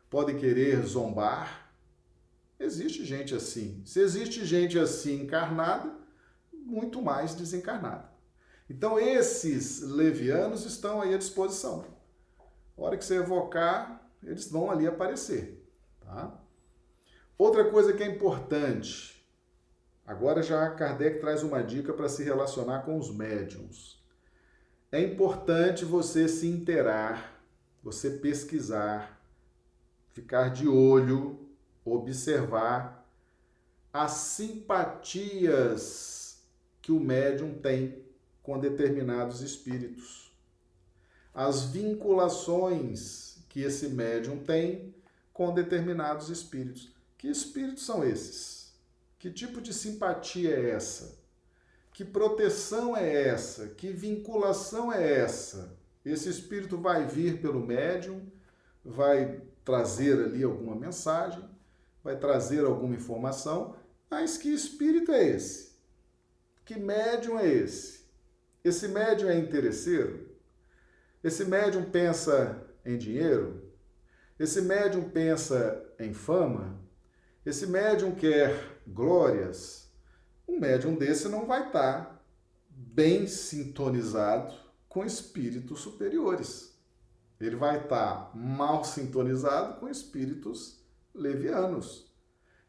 [0.09, 1.69] podem querer zombar.
[2.57, 3.81] Existe gente assim.
[3.85, 5.93] Se existe gente assim encarnada,
[6.65, 8.09] muito mais desencarnada.
[8.69, 11.85] Então, esses levianos estão aí à disposição.
[12.77, 15.63] A hora que você evocar, eles vão ali aparecer.
[16.01, 16.41] Tá?
[17.37, 19.23] Outra coisa que é importante,
[20.05, 24.03] agora já Kardec traz uma dica para se relacionar com os médiums.
[24.91, 27.39] É importante você se interar,
[27.83, 29.21] você pesquisar,
[30.11, 31.47] ficar de olho,
[31.83, 33.07] observar
[33.93, 36.14] as simpatias
[36.85, 37.97] que o médium tem
[38.43, 40.31] com determinados espíritos.
[41.33, 44.93] As vinculações que esse médium tem
[45.33, 46.93] com determinados espíritos.
[47.17, 48.71] Que espíritos são esses?
[49.17, 51.17] Que tipo de simpatia é essa?
[51.91, 53.69] Que proteção é essa?
[53.69, 55.75] Que vinculação é essa?
[56.05, 58.21] Esse espírito vai vir pelo médium,
[58.83, 61.43] vai trazer ali alguma mensagem,
[62.03, 63.75] vai trazer alguma informação,
[64.07, 65.64] mas que espírito é esse?
[66.65, 68.05] Que médium é esse?
[68.63, 70.35] Esse médium é interesseiro?
[71.23, 73.71] Esse médium pensa em dinheiro?
[74.39, 76.81] Esse médium pensa em fama?
[77.45, 79.91] Esse médium quer glórias?
[80.47, 82.25] Um médium desse não vai estar
[82.67, 84.51] bem sintonizado
[84.89, 86.75] com espíritos superiores.
[87.39, 92.11] Ele vai estar mal sintonizado com espíritos levianos,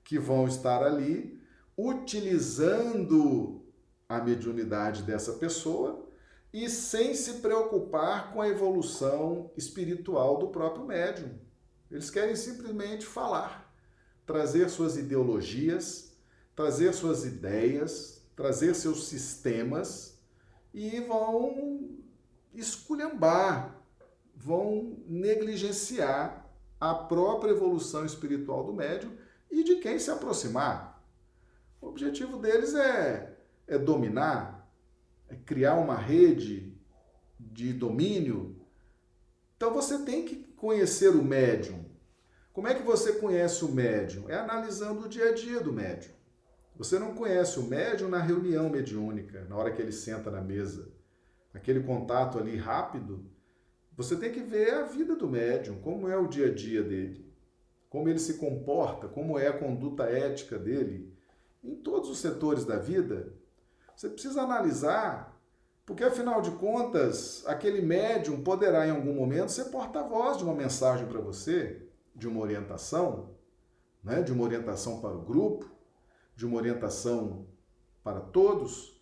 [0.04, 1.40] que vão estar ali
[1.78, 3.65] utilizando
[4.08, 6.06] a mediunidade dessa pessoa
[6.52, 11.30] e sem se preocupar com a evolução espiritual do próprio médium.
[11.90, 13.72] Eles querem simplesmente falar,
[14.24, 16.16] trazer suas ideologias,
[16.54, 20.18] trazer suas ideias, trazer seus sistemas
[20.72, 21.98] e vão
[22.54, 23.82] esculhambar,
[24.34, 26.48] vão negligenciar
[26.80, 29.12] a própria evolução espiritual do médium
[29.50, 31.02] e de quem se aproximar.
[31.80, 33.35] O objetivo deles é
[33.66, 34.70] é dominar,
[35.28, 36.76] é criar uma rede
[37.38, 38.56] de domínio.
[39.56, 41.84] Então você tem que conhecer o médium.
[42.52, 44.28] Como é que você conhece o médium?
[44.28, 46.14] É analisando o dia a dia do médium.
[46.78, 50.92] Você não conhece o médium na reunião mediúnica, na hora que ele senta na mesa.
[51.52, 53.24] Aquele contato ali rápido.
[53.96, 57.26] Você tem que ver a vida do médium, como é o dia a dia dele,
[57.88, 61.14] como ele se comporta, como é a conduta ética dele.
[61.64, 63.32] Em todos os setores da vida,
[63.96, 65.40] você precisa analisar,
[65.86, 71.06] porque afinal de contas, aquele médium poderá em algum momento ser porta-voz de uma mensagem
[71.06, 73.34] para você, de uma orientação,
[74.04, 74.22] né?
[74.22, 75.70] de uma orientação para o grupo,
[76.34, 77.46] de uma orientação
[78.04, 79.00] para todos.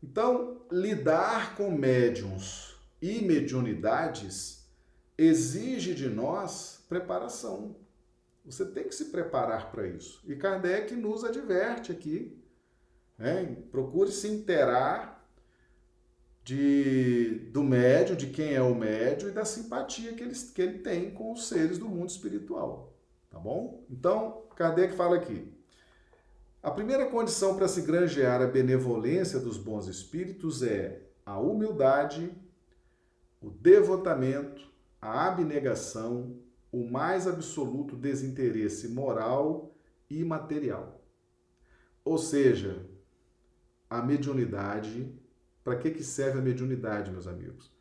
[0.00, 4.70] Então, lidar com médiums e mediunidades
[5.18, 7.74] exige de nós preparação.
[8.44, 10.22] Você tem que se preparar para isso.
[10.24, 12.45] E Kardec nos adverte aqui
[13.18, 13.56] né?
[13.70, 15.16] Procure se interar
[16.44, 20.78] de, do médio, de quem é o médio e da simpatia que ele, que ele
[20.78, 22.94] tem com os seres do mundo espiritual.
[23.30, 23.84] Tá bom?
[23.90, 25.52] Então, Kardec fala aqui.
[26.62, 32.32] A primeira condição para se granjear a benevolência dos bons espíritos é a humildade,
[33.40, 34.68] o devotamento,
[35.00, 36.36] a abnegação,
[36.72, 39.74] o mais absoluto desinteresse moral
[40.08, 41.00] e material.
[42.04, 42.86] Ou seja,
[43.88, 45.12] a mediunidade
[45.62, 47.72] para que, que serve a mediunidade, meus amigos?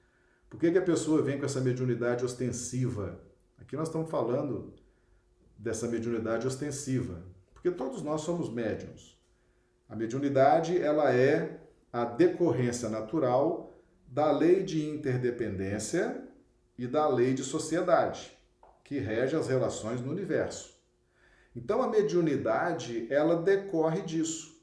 [0.49, 3.19] Por que, que a pessoa vem com essa mediunidade ostensiva?
[3.57, 4.73] Aqui nós estamos falando
[5.57, 9.19] dessa mediunidade ostensiva, porque todos nós somos médiums.
[9.87, 13.73] A mediunidade ela é a decorrência natural
[14.07, 16.27] da lei de interdependência
[16.77, 18.37] e da lei de sociedade,
[18.83, 20.75] que rege as relações no universo.
[21.55, 24.54] Então a mediunidade, ela decorre disso.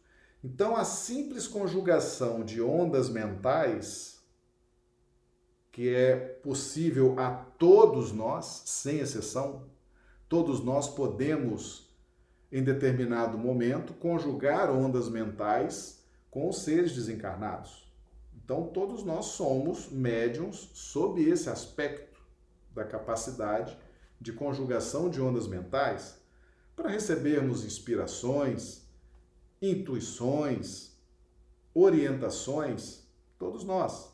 [0.44, 4.20] Então, a simples conjugação de ondas mentais,
[5.70, 9.70] que é possível a todos nós, sem exceção,
[10.28, 11.94] todos nós podemos,
[12.50, 17.88] em determinado momento, conjugar ondas mentais com os seres desencarnados.
[18.35, 22.20] Então, todos nós somos médiums sob esse aspecto
[22.74, 23.78] da capacidade
[24.20, 26.20] de conjugação de ondas mentais
[26.74, 28.82] para recebermos inspirações,
[29.62, 30.90] intuições,
[31.72, 33.07] orientações,
[33.38, 34.12] todos nós.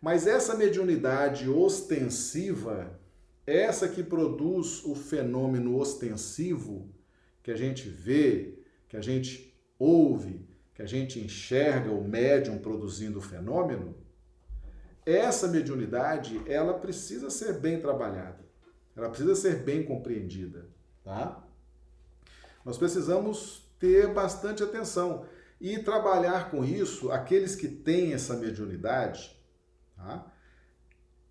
[0.00, 3.00] Mas essa mediunidade ostensiva,
[3.46, 6.88] essa que produz o fenômeno ostensivo,
[7.42, 13.18] que a gente vê, que a gente ouve, que a gente enxerga o médium produzindo
[13.18, 13.96] o fenômeno,
[15.04, 18.44] essa mediunidade, ela precisa ser bem trabalhada.
[18.94, 20.68] Ela precisa ser bem compreendida,
[21.02, 21.42] tá?
[22.64, 25.26] Nós precisamos ter bastante atenção
[25.60, 29.36] e trabalhar com isso, aqueles que têm essa mediunidade,
[29.96, 30.32] tá?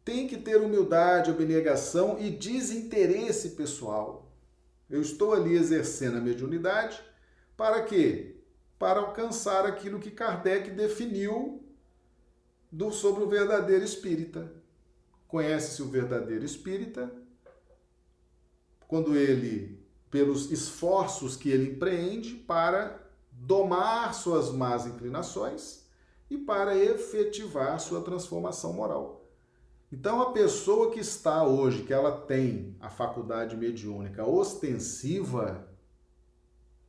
[0.03, 4.29] que ter humildade, abnegação e desinteresse pessoal.
[4.89, 7.01] Eu estou ali exercendo a mediunidade
[7.55, 8.35] para quê?
[8.77, 11.63] Para alcançar aquilo que Kardec definiu
[12.69, 14.51] do, sobre o verdadeiro espírita.
[15.25, 17.09] Conhece-se o verdadeiro espírita
[18.89, 19.80] quando ele
[20.11, 22.99] pelos esforços que ele empreende para
[23.31, 25.85] domar suas más inclinações
[26.29, 29.25] e para efetivar sua transformação moral.
[29.91, 35.67] Então, a pessoa que está hoje, que ela tem a faculdade mediúnica ostensiva,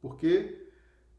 [0.00, 0.68] porque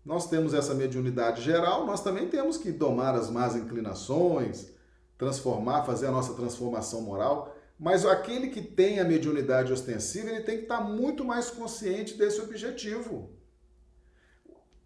[0.06, 4.72] nós temos essa mediunidade geral, nós também temos que domar as más inclinações,
[5.18, 7.53] transformar, fazer a nossa transformação moral.
[7.84, 12.40] Mas aquele que tem a mediunidade ostensiva, ele tem que estar muito mais consciente desse
[12.40, 13.30] objetivo.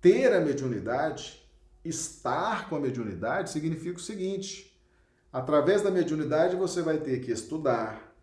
[0.01, 1.47] Ter a mediunidade,
[1.85, 4.75] estar com a mediunidade, significa o seguinte:
[5.31, 8.17] através da mediunidade você vai ter que estudar,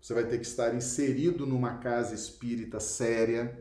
[0.00, 3.60] você vai ter que estar inserido numa casa espírita séria,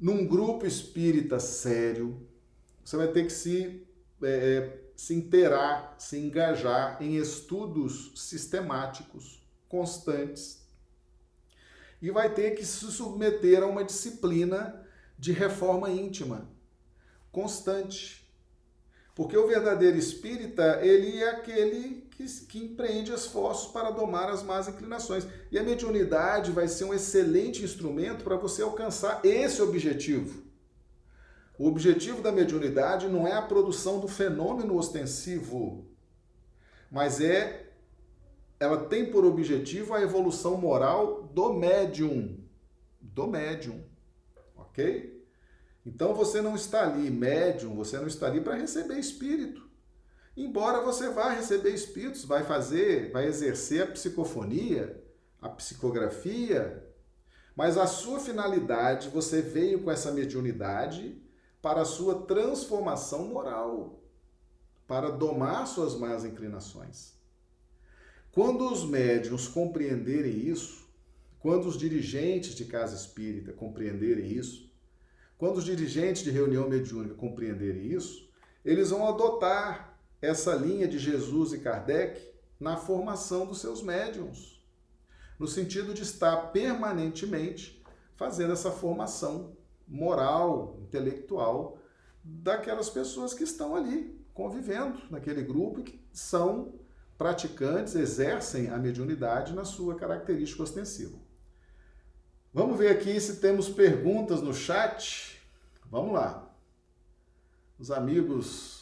[0.00, 2.26] num grupo espírita sério,
[2.82, 3.86] você vai ter que se
[4.22, 10.64] é, se inteirar, se engajar em estudos sistemáticos, constantes.
[12.00, 14.80] E vai ter que se submeter a uma disciplina
[15.18, 16.48] de reforma íntima,
[17.32, 18.24] constante.
[19.12, 24.68] Porque o verdadeiro espírita, ele é aquele que, que empreende esforços para domar as más
[24.68, 25.26] inclinações.
[25.50, 30.51] E a mediunidade vai ser um excelente instrumento para você alcançar esse objetivo.
[31.58, 35.86] O objetivo da mediunidade não é a produção do fenômeno ostensivo,
[36.90, 37.70] mas é
[38.58, 42.38] ela tem por objetivo a evolução moral do médium,
[43.00, 43.82] do médium,
[44.56, 45.20] ok?
[45.84, 49.68] Então você não está ali médium, você não está ali para receber espírito.
[50.36, 55.02] Embora você vá receber espíritos, vai fazer, vai exercer a psicofonia,
[55.40, 56.88] a psicografia,
[57.54, 61.21] mas a sua finalidade, você veio com essa mediunidade
[61.62, 64.02] para a sua transformação moral,
[64.86, 67.14] para domar suas más inclinações.
[68.32, 70.82] Quando os médiuns compreenderem isso,
[71.38, 74.70] quando os dirigentes de casa espírita compreenderem isso,
[75.38, 78.28] quando os dirigentes de reunião mediúnica compreenderem isso,
[78.64, 84.64] eles vão adotar essa linha de Jesus e Kardec na formação dos seus médiums,
[85.38, 87.82] no sentido de estar permanentemente
[88.16, 89.56] fazendo essa formação
[89.92, 91.78] moral, intelectual
[92.24, 96.74] daquelas pessoas que estão ali convivendo naquele grupo e que são
[97.18, 101.18] praticantes, exercem a mediunidade na sua característica ostensiva.
[102.52, 105.40] Vamos ver aqui se temos perguntas no chat.
[105.90, 106.50] Vamos lá.
[107.78, 108.81] Os amigos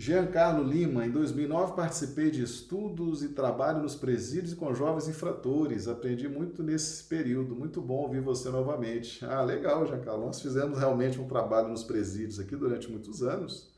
[0.00, 5.88] Giancarlo Lima, em 2009 participei de estudos e trabalho nos presídios com jovens infratores.
[5.88, 7.56] Aprendi muito nesse período.
[7.56, 9.24] Muito bom ouvir você novamente.
[9.24, 10.24] Ah, legal, Giancarlo.
[10.24, 13.74] Nós fizemos realmente um trabalho nos presídios aqui durante muitos anos.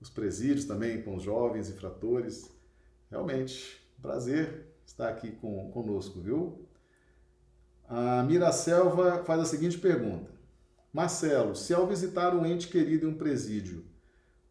[0.00, 2.50] Os presídios também com os jovens infratores.
[3.08, 6.66] Realmente, prazer estar aqui com, conosco, viu?
[7.88, 10.28] A Miracelva faz a seguinte pergunta:
[10.92, 13.88] Marcelo, se ao visitar um ente querido em um presídio,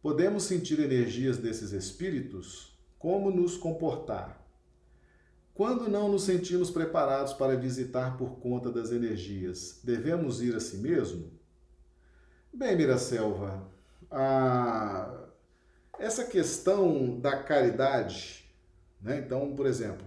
[0.02, 2.74] Podemos sentir energias desses espíritos?
[2.98, 4.40] Como nos comportar?
[5.52, 10.78] Quando não nos sentimos preparados para visitar por conta das energias, devemos ir a si
[10.78, 11.30] mesmo?
[12.50, 13.70] Bem, Miracelva,
[14.10, 15.28] a...
[15.98, 18.50] essa questão da caridade,
[19.02, 19.18] né?
[19.18, 20.06] então, por exemplo,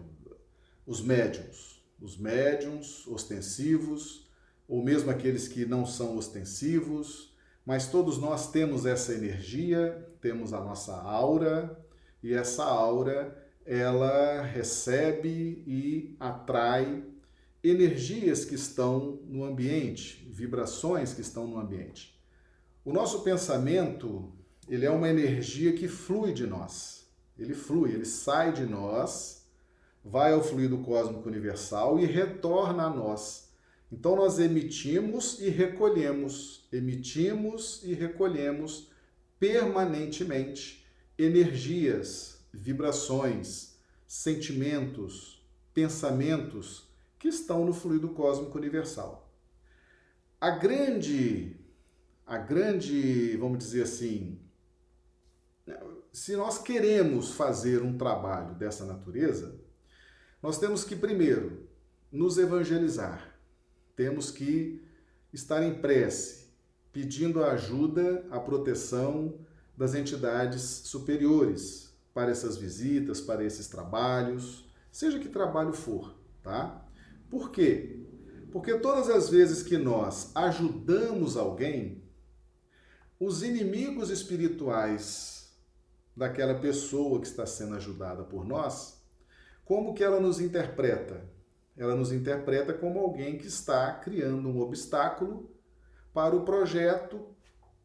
[0.88, 4.28] os médiums, os médiums ostensivos,
[4.68, 7.33] ou mesmo aqueles que não são ostensivos,
[7.66, 11.80] mas todos nós temos essa energia, temos a nossa aura,
[12.22, 17.04] e essa aura ela recebe e atrai
[17.64, 22.20] energias que estão no ambiente, vibrações que estão no ambiente.
[22.84, 24.34] O nosso pensamento,
[24.68, 27.08] ele é uma energia que flui de nós.
[27.40, 29.48] Ele flui, ele sai de nós,
[30.04, 33.43] vai ao fluido cósmico universal e retorna a nós
[33.94, 38.90] então nós emitimos e recolhemos, emitimos e recolhemos
[39.40, 40.84] permanentemente
[41.16, 43.76] energias, vibrações,
[44.08, 46.90] sentimentos, pensamentos
[47.20, 49.32] que estão no fluido cósmico universal.
[50.42, 51.56] A grande
[52.26, 54.40] a grande, vamos dizer assim,
[56.12, 59.60] se nós queremos fazer um trabalho dessa natureza,
[60.42, 61.68] nós temos que primeiro
[62.12, 63.33] nos evangelizar
[63.96, 64.82] temos que
[65.32, 66.48] estar em prece,
[66.92, 69.40] pedindo a ajuda, a proteção
[69.76, 76.86] das entidades superiores para essas visitas, para esses trabalhos, seja que trabalho for, tá?
[77.30, 78.00] Por quê?
[78.52, 82.04] Porque todas as vezes que nós ajudamos alguém,
[83.20, 85.52] os inimigos espirituais
[86.16, 89.02] daquela pessoa que está sendo ajudada por nós,
[89.66, 91.26] como que ela nos interpreta?
[91.76, 95.50] Ela nos interpreta como alguém que está criando um obstáculo
[96.14, 97.26] para o projeto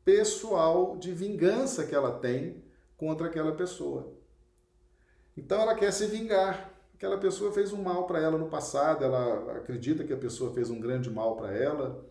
[0.04, 2.62] pessoal de vingança que ela tem
[2.96, 4.14] contra aquela pessoa.
[5.36, 6.74] Então ela quer se vingar.
[6.94, 10.68] Aquela pessoa fez um mal para ela no passado, ela acredita que a pessoa fez
[10.68, 12.04] um grande mal para ela,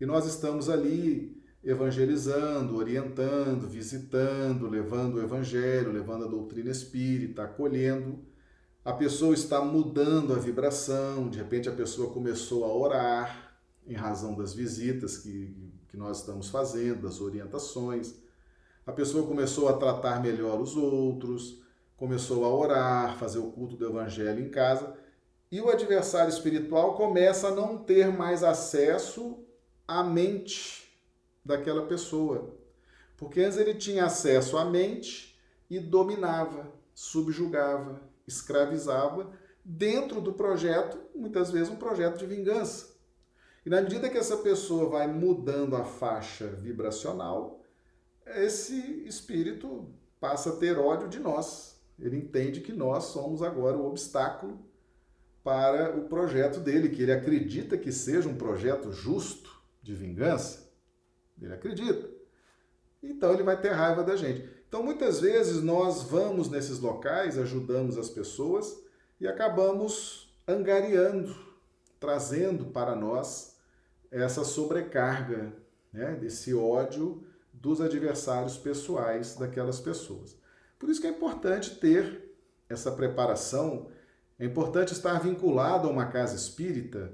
[0.00, 8.18] e nós estamos ali evangelizando, orientando, visitando, levando o evangelho, levando a doutrina espírita, acolhendo
[8.84, 13.56] a pessoa está mudando a vibração, de repente a pessoa começou a orar
[13.86, 15.54] em razão das visitas que,
[15.88, 18.14] que nós estamos fazendo, das orientações.
[18.84, 21.62] A pessoa começou a tratar melhor os outros,
[21.96, 24.96] começou a orar, fazer o culto do evangelho em casa,
[25.50, 29.44] e o adversário espiritual começa a não ter mais acesso
[29.86, 30.92] à mente
[31.44, 32.56] daquela pessoa.
[33.16, 35.38] Porque antes ele tinha acesso à mente
[35.70, 39.32] e dominava, subjugava, escravizava
[39.64, 42.92] dentro do projeto, muitas vezes um projeto de vingança.
[43.64, 47.60] E na medida que essa pessoa vai mudando a faixa vibracional,
[48.26, 51.80] esse espírito passa a ter ódio de nós.
[51.98, 54.58] Ele entende que nós somos agora o obstáculo
[55.44, 59.50] para o projeto dele, que ele acredita que seja um projeto justo
[59.82, 60.72] de vingança.
[61.40, 62.08] Ele acredita.
[63.02, 64.48] Então ele vai ter raiva da gente.
[64.72, 68.82] Então, muitas vezes nós vamos nesses locais, ajudamos as pessoas
[69.20, 71.36] e acabamos angariando,
[72.00, 73.58] trazendo para nós
[74.10, 75.52] essa sobrecarga,
[75.92, 80.38] né, desse ódio dos adversários pessoais daquelas pessoas.
[80.78, 82.34] Por isso que é importante ter
[82.66, 83.90] essa preparação,
[84.38, 87.12] é importante estar vinculado a uma casa espírita.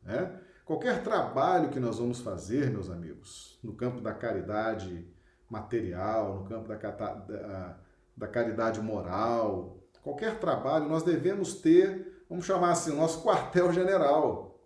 [0.00, 0.40] Né?
[0.64, 5.12] Qualquer trabalho que nós vamos fazer, meus amigos, no campo da caridade,
[5.54, 7.78] material, no campo da, da,
[8.16, 14.60] da caridade moral, qualquer trabalho, nós devemos ter, vamos chamar assim, o nosso quartel-general.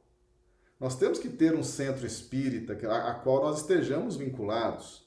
[0.80, 5.07] Nós temos que ter um centro espírita a, a qual nós estejamos vinculados.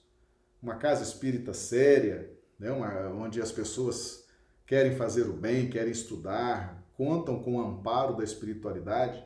[0.61, 2.71] Uma casa espírita séria, né?
[2.71, 4.27] Uma, onde as pessoas
[4.65, 9.25] querem fazer o bem, querem estudar, contam com o amparo da espiritualidade.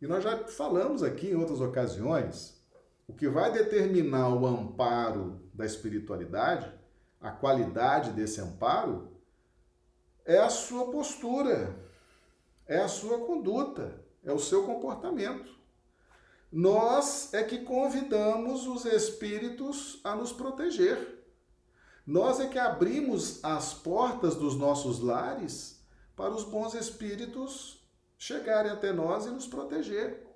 [0.00, 2.62] E nós já falamos aqui em outras ocasiões,
[3.08, 6.72] o que vai determinar o amparo da espiritualidade,
[7.20, 9.08] a qualidade desse amparo,
[10.24, 11.76] é a sua postura,
[12.64, 15.58] é a sua conduta, é o seu comportamento.
[16.50, 21.26] Nós é que convidamos os espíritos a nos proteger.
[22.06, 25.84] Nós é que abrimos as portas dos nossos lares
[26.14, 27.84] para os bons espíritos
[28.16, 30.27] chegarem até nós e nos proteger.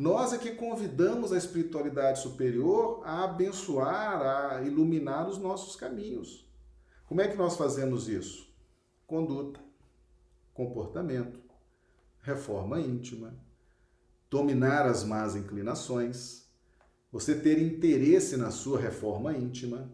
[0.00, 6.50] Nós é que convidamos a espiritualidade superior a abençoar, a iluminar os nossos caminhos.
[7.04, 8.50] Como é que nós fazemos isso?
[9.06, 9.60] Conduta,
[10.54, 11.38] comportamento,
[12.22, 13.34] reforma íntima,
[14.30, 16.48] dominar as más inclinações,
[17.12, 19.92] você ter interesse na sua reforma íntima.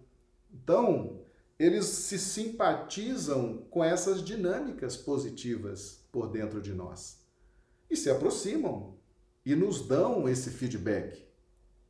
[0.54, 1.20] Então,
[1.58, 7.26] eles se simpatizam com essas dinâmicas positivas por dentro de nós
[7.90, 8.95] e se aproximam
[9.46, 11.24] e nos dão esse feedback.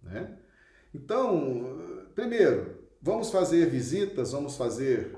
[0.03, 0.37] Né?
[0.95, 5.17] Então, primeiro, vamos fazer visitas, vamos fazer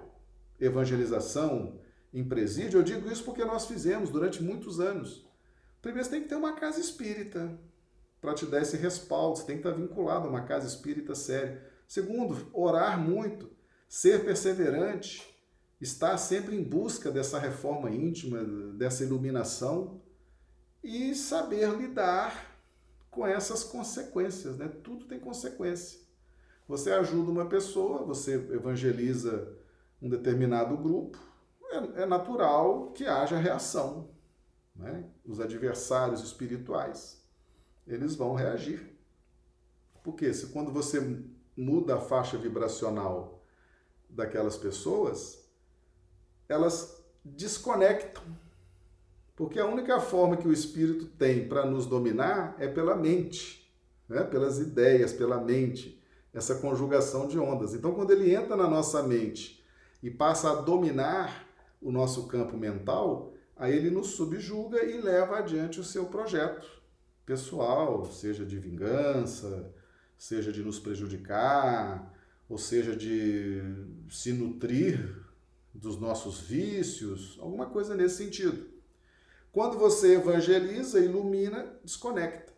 [0.60, 1.80] evangelização
[2.14, 2.78] em presídio.
[2.78, 5.28] Eu digo isso porque nós fizemos durante muitos anos.
[5.82, 7.58] Primeiro, você tem que ter uma casa espírita
[8.20, 11.60] para te dar esse respaldo, você tem que estar vinculado a uma casa espírita séria.
[11.88, 13.50] Segundo, orar muito,
[13.88, 15.28] ser perseverante,
[15.80, 20.00] estar sempre em busca dessa reforma íntima, dessa iluminação
[20.82, 22.56] e saber lidar
[23.10, 24.68] com essas consequências, né?
[24.82, 26.00] Tudo tem consequência.
[26.66, 29.56] Você ajuda uma pessoa, você evangeliza
[30.00, 31.18] um determinado grupo,
[31.70, 34.10] é, é natural que haja reação.
[34.76, 35.04] Né?
[35.24, 37.22] Os adversários espirituais,
[37.86, 38.96] eles vão reagir.
[40.04, 41.00] Porque se quando você
[41.56, 43.42] muda a faixa vibracional
[44.08, 45.50] daquelas pessoas,
[46.48, 48.22] elas desconectam
[49.38, 53.72] porque a única forma que o espírito tem para nos dominar é pela mente,
[54.08, 54.24] né?
[54.24, 56.02] pelas ideias, pela mente,
[56.34, 57.72] essa conjugação de ondas.
[57.72, 59.64] Então, quando ele entra na nossa mente
[60.02, 61.46] e passa a dominar
[61.80, 66.68] o nosso campo mental, aí ele nos subjuga e leva adiante o seu projeto
[67.24, 69.72] pessoal, seja de vingança,
[70.16, 72.12] seja de nos prejudicar,
[72.48, 73.62] ou seja de
[74.10, 75.16] se nutrir
[75.72, 78.77] dos nossos vícios, alguma coisa nesse sentido.
[79.58, 82.52] Quando você evangeliza, ilumina, desconecta.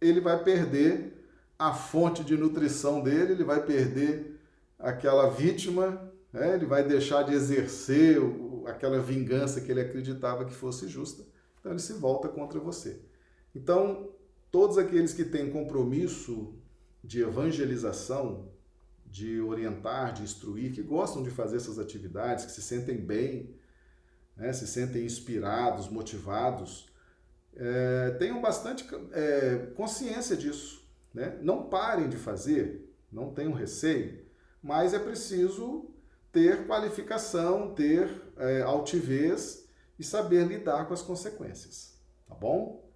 [0.00, 1.24] Ele vai perder
[1.56, 4.36] a fonte de nutrição dele, ele vai perder
[4.76, 6.54] aquela vítima, né?
[6.54, 8.18] ele vai deixar de exercer
[8.66, 11.24] aquela vingança que ele acreditava que fosse justa.
[11.60, 13.00] Então ele se volta contra você.
[13.54, 14.10] Então,
[14.50, 16.56] todos aqueles que têm compromisso
[17.04, 18.48] de evangelização,
[19.06, 23.54] de orientar, de instruir, que gostam de fazer essas atividades, que se sentem bem,
[24.40, 26.90] né, se sentem inspirados, motivados,
[27.54, 30.88] é, tenham bastante é, consciência disso.
[31.12, 31.38] Né?
[31.42, 34.24] Não parem de fazer, não tenham receio,
[34.62, 35.90] mas é preciso
[36.32, 39.68] ter qualificação, ter é, altivez
[39.98, 42.00] e saber lidar com as consequências.
[42.26, 42.88] Tá bom?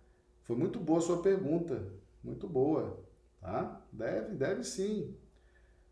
[0.44, 1.92] Foi muito boa a sua pergunta,
[2.22, 3.04] muito boa.
[3.38, 3.82] Tá?
[3.92, 5.14] Deve, deve sim.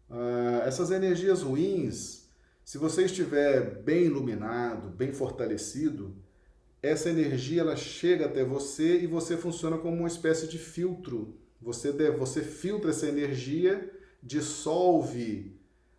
[0.08, 2.21] Uh, essas energias ruins,
[2.64, 6.14] se você estiver bem iluminado, bem fortalecido,
[6.80, 11.36] essa energia ela chega até você e você funciona como uma espécie de filtro.
[11.60, 13.90] Você, deve, você filtra essa energia,
[14.22, 15.56] dissolve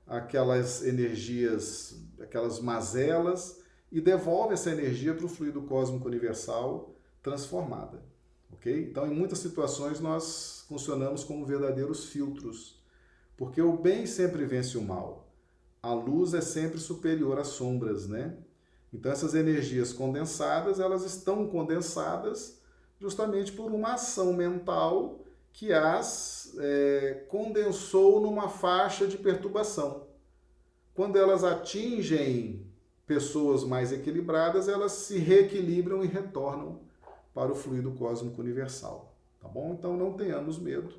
[0.08, 3.62] aquelas energias, aquelas mazelas
[3.92, 8.04] e devolve essa energia para o fluido cósmico universal transformada.
[8.52, 8.88] Ok?
[8.90, 12.82] Então, em muitas situações, nós funcionamos como verdadeiros filtros,
[13.38, 15.23] porque o bem sempre vence o mal
[15.84, 18.38] a luz é sempre superior às sombras, né?
[18.94, 22.62] Então essas energias condensadas, elas estão condensadas
[23.00, 25.20] justamente por uma ação mental
[25.52, 30.08] que as é, condensou numa faixa de perturbação.
[30.94, 32.66] Quando elas atingem
[33.06, 36.80] pessoas mais equilibradas, elas se reequilibram e retornam
[37.34, 39.74] para o fluido cósmico universal, tá bom?
[39.78, 40.94] Então não tenhamos medo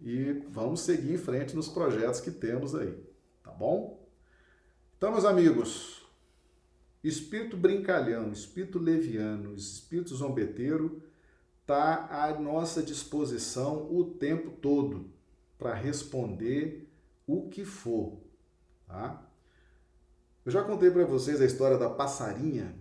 [0.00, 2.96] e vamos seguir em frente nos projetos que temos aí,
[3.42, 3.97] tá bom?
[4.98, 6.04] Então, meus amigos,
[7.04, 11.00] espírito brincalhão, espírito leviano, espírito zombeteiro
[11.60, 15.08] está à nossa disposição o tempo todo
[15.56, 16.92] para responder
[17.28, 18.18] o que for,
[18.88, 19.24] tá?
[20.44, 22.74] Eu já contei para vocês a história da passarinha.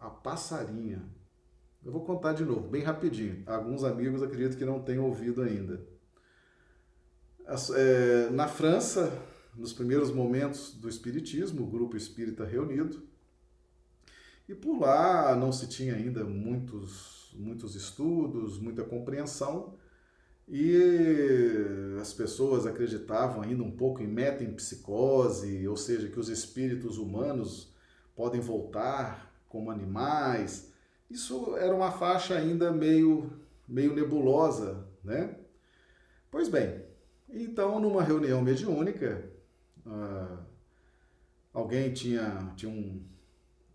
[0.00, 1.02] A passarinha.
[1.84, 3.42] Eu vou contar de novo, bem rapidinho.
[3.44, 5.86] Alguns amigos acredito que não tenham ouvido ainda.
[7.76, 9.12] É, na França,
[9.58, 13.02] nos primeiros momentos do Espiritismo, o grupo espírita reunido.
[14.48, 19.74] E por lá não se tinha ainda muitos, muitos estudos, muita compreensão,
[20.46, 20.78] e
[22.00, 27.74] as pessoas acreditavam ainda um pouco em metempsicose, ou seja, que os espíritos humanos
[28.14, 30.72] podem voltar como animais.
[31.10, 33.30] Isso era uma faixa ainda meio,
[33.66, 35.36] meio nebulosa, né?
[36.30, 36.82] Pois bem,
[37.28, 39.30] então numa reunião mediúnica,
[39.86, 40.38] Uh,
[41.52, 43.04] alguém tinha, tinha um,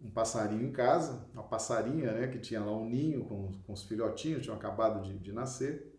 [0.01, 3.84] um passarinho em casa, uma passarinha, né, que tinha lá um ninho com, com os
[3.84, 5.93] filhotinhos, tinham acabado de, de nascer.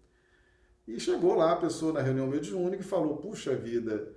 [0.87, 4.15] E chegou lá a pessoa na reunião mediúnica e falou: Puxa vida,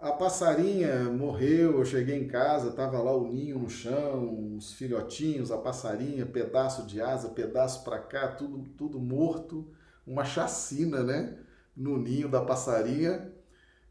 [0.00, 5.50] a passarinha morreu, eu cheguei em casa, estava lá o ninho no chão, os filhotinhos,
[5.50, 9.70] a passarinha, pedaço de asa, pedaço para cá, tudo, tudo morto,
[10.06, 11.38] uma chacina, né?
[11.76, 13.30] No ninho da passarinha.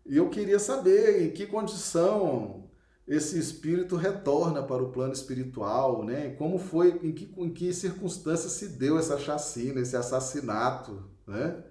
[0.06, 2.70] E eu queria saber em que condição
[3.08, 6.36] esse espírito retorna para o plano espiritual, né?
[6.36, 11.64] Como foi, em que, em que circunstâncias se deu essa chacina, esse assassinato, né?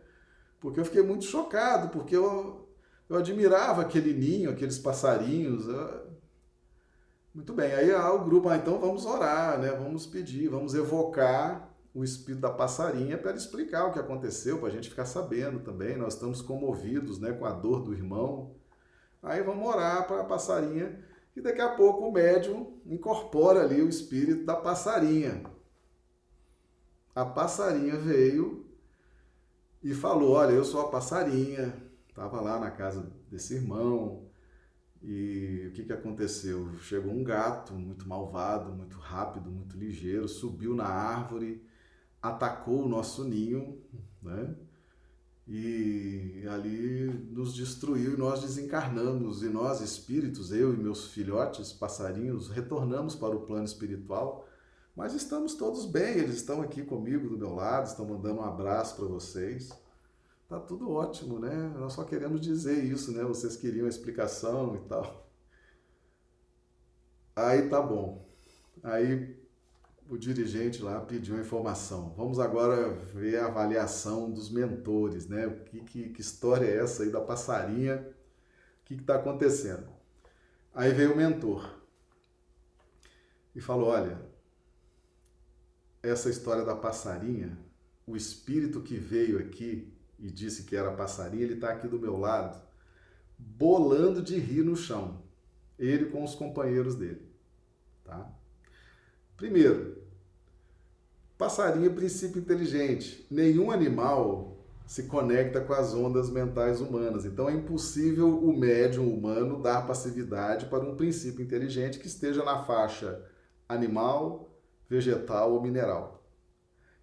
[0.61, 2.69] Porque eu fiquei muito chocado, porque eu,
[3.09, 5.69] eu admirava aquele ninho, aqueles passarinhos.
[5.69, 6.09] Eu...
[7.33, 9.71] Muito bem, aí ah, o grupo, ah, então vamos orar, né?
[9.71, 11.68] Vamos pedir, vamos evocar
[11.99, 15.97] o espírito da passarinha para explicar o que aconteceu, para a gente ficar sabendo também.
[15.97, 18.55] Nós estamos comovidos né, com a dor do irmão.
[19.21, 23.89] Aí vamos orar para a passarinha e daqui a pouco o médium incorpora ali o
[23.89, 25.43] espírito da passarinha.
[27.13, 28.65] A passarinha veio
[29.83, 31.75] e falou: Olha, eu sou a passarinha,
[32.09, 34.29] estava lá na casa desse irmão.
[35.03, 36.73] E o que, que aconteceu?
[36.79, 41.67] Chegou um gato muito malvado, muito rápido, muito ligeiro, subiu na árvore,
[42.23, 43.81] atacou o nosso ninho,
[44.23, 44.55] né?
[45.47, 49.43] E ali nos destruiu e nós desencarnamos.
[49.43, 54.47] E nós, espíritos, eu e meus filhotes, passarinhos, retornamos para o plano espiritual
[54.99, 58.97] mas estamos todos bem, eles estão aqui comigo do meu lado, estão mandando um abraço
[58.97, 59.71] para vocês.
[60.49, 61.73] Tá tudo ótimo, né?
[61.79, 63.23] Nós só queremos dizer isso, né?
[63.23, 65.31] Vocês queriam a explicação e tal.
[67.37, 68.29] Aí tá bom.
[68.83, 69.38] Aí
[70.09, 72.15] o dirigente lá pediu a informação.
[72.17, 75.47] Vamos agora ver a avaliação dos mentores, né?
[75.47, 78.09] O que, que, que história é essa aí da passarinha?
[78.81, 79.87] O que está acontecendo?
[80.75, 81.79] Aí veio o mentor
[83.55, 84.19] e falou: Olha,
[86.03, 87.59] essa história da passarinha,
[88.07, 92.17] o espírito que veio aqui e disse que era passarinha, ele está aqui do meu
[92.17, 92.61] lado,
[93.39, 95.23] bolando de rir no chão.
[95.79, 97.29] Ele com os companheiros dele.
[98.05, 98.33] Tá?
[99.37, 99.98] Primeiro,
[101.39, 103.25] passarinho é princípio inteligente.
[103.31, 107.25] Nenhum animal se conecta com as ondas mentais humanas.
[107.25, 112.65] Então é impossível o médium humano dar passividade para um princípio inteligente que esteja na
[112.65, 113.25] faixa
[113.69, 114.59] animal,
[114.89, 116.27] vegetal ou mineral.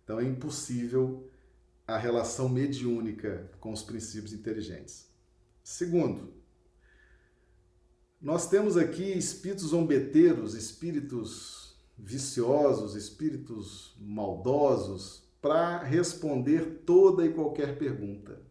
[0.03, 1.29] Então é impossível
[1.87, 5.07] a relação mediúnica com os princípios inteligentes.
[5.63, 6.33] Segundo,
[8.19, 11.64] nós temos aqui espíritos zombeteiros, espíritos
[11.97, 18.41] viciosos, espíritos maldosos, para responder toda e qualquer pergunta.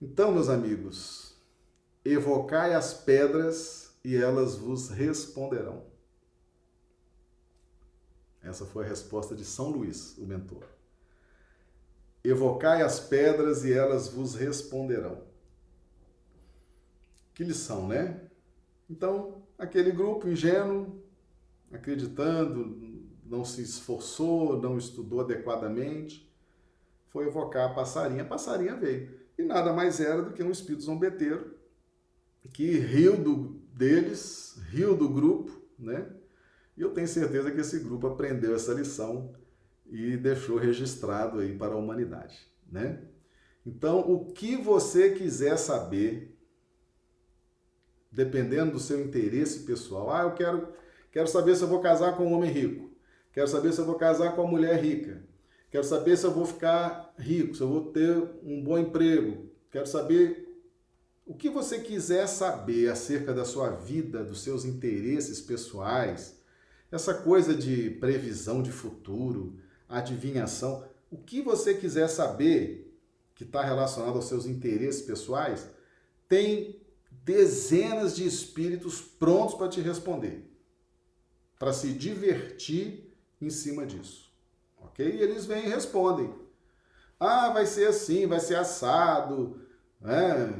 [0.00, 1.34] Então, meus amigos,
[2.04, 5.84] evocai as pedras e elas vos responderão.
[8.42, 10.64] Essa foi a resposta de São Luís, o mentor.
[12.22, 15.24] Evocai as pedras e elas vos responderão.
[17.34, 18.30] Que lição, né?
[18.88, 20.95] Então, aquele grupo ingênuo,
[21.76, 26.30] acreditando, não se esforçou, não estudou adequadamente,
[27.08, 28.22] foi evocar a passarinha.
[28.22, 29.18] A passarinha veio.
[29.38, 31.56] E nada mais era do que um espírito zombeteiro
[32.52, 36.06] que riu do, deles, riu do grupo, né?
[36.76, 39.34] E eu tenho certeza que esse grupo aprendeu essa lição
[39.86, 42.38] e deixou registrado aí para a humanidade,
[42.70, 43.02] né?
[43.64, 46.38] Então, o que você quiser saber,
[48.12, 50.68] dependendo do seu interesse pessoal, ah, eu quero,
[51.16, 52.90] quero saber se eu vou casar com um homem rico,
[53.32, 55.24] quero saber se eu vou casar com uma mulher rica,
[55.70, 59.86] quero saber se eu vou ficar rico, se eu vou ter um bom emprego, quero
[59.86, 60.62] saber
[61.24, 66.36] o que você quiser saber acerca da sua vida, dos seus interesses pessoais,
[66.92, 69.58] essa coisa de previsão de futuro,
[69.88, 72.94] adivinhação, o que você quiser saber
[73.34, 75.66] que está relacionado aos seus interesses pessoais,
[76.28, 76.78] tem
[77.10, 80.55] dezenas de espíritos prontos para te responder,
[81.58, 84.30] para se divertir em cima disso.
[84.78, 85.06] Ok?
[85.06, 86.32] E eles vêm e respondem.
[87.18, 89.60] Ah, vai ser assim, vai ser assado,
[90.00, 90.52] né?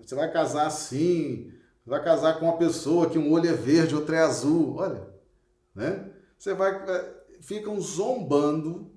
[0.00, 1.52] você vai casar assim,
[1.84, 4.76] vai casar com uma pessoa que um olho é verde, outro é azul.
[4.76, 5.08] Olha,
[5.74, 6.12] né?
[6.38, 8.92] Você vai é, ficam zombando,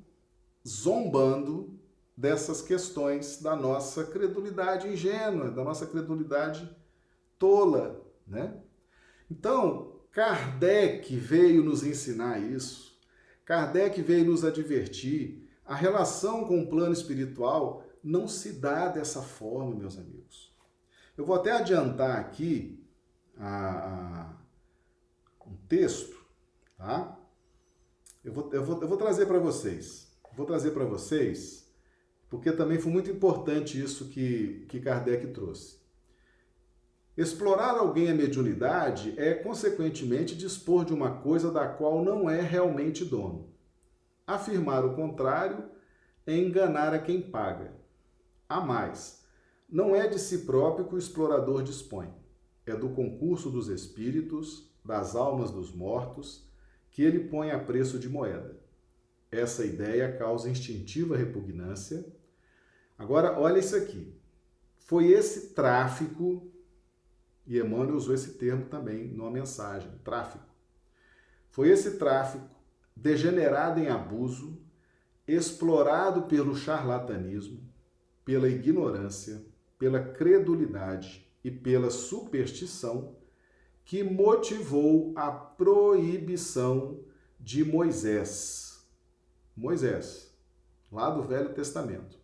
[0.68, 1.80] zombando
[2.16, 6.70] dessas questões da nossa credulidade ingênua, da nossa credulidade
[7.39, 8.62] tola, né?
[9.32, 12.97] Então, Kardec veio nos ensinar isso.
[13.45, 15.47] Kardec veio nos advertir.
[15.66, 20.53] A relação com o plano espiritual não se dá dessa forma, meus amigos.
[21.18, 22.84] Eu vou até adiantar aqui
[23.38, 24.30] a,
[25.41, 26.16] a, um texto,
[26.78, 27.18] tá?
[28.24, 30.07] Eu vou, eu vou, eu vou trazer para vocês.
[30.36, 31.70] Vou trazer para vocês,
[32.30, 35.78] porque também foi muito importante isso que, que Kardec trouxe.
[37.20, 43.03] Explorar alguém a mediunidade é, consequentemente, dispor de uma coisa da qual não é realmente
[43.03, 43.53] dono.
[44.26, 45.65] Afirmar o contrário
[46.26, 47.74] é enganar a quem paga.
[48.47, 49.22] A mais,
[49.70, 52.07] não é de si próprio que o explorador dispõe,
[52.65, 56.49] é do concurso dos espíritos, das almas dos mortos,
[56.89, 58.57] que ele põe a preço de moeda.
[59.30, 62.05] Essa ideia causa instintiva repugnância.
[62.97, 64.17] Agora, olha isso aqui.
[64.78, 66.49] Foi esse tráfico
[67.50, 70.45] e Emmanuel usou esse termo também numa mensagem, tráfico.
[71.50, 72.47] Foi esse tráfico
[72.95, 74.62] degenerado em abuso,
[75.28, 77.68] explorado pelo charlatanismo,
[78.24, 79.43] pela ignorância,
[79.80, 83.16] pela credulidade e pela superstição
[83.84, 87.00] que motivou a proibição
[87.39, 88.86] de Moisés.
[89.58, 90.32] Moisés,
[90.91, 92.20] lá do Velho Testamento.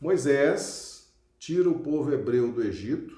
[0.00, 3.15] Moisés tira o povo hebreu do Egito,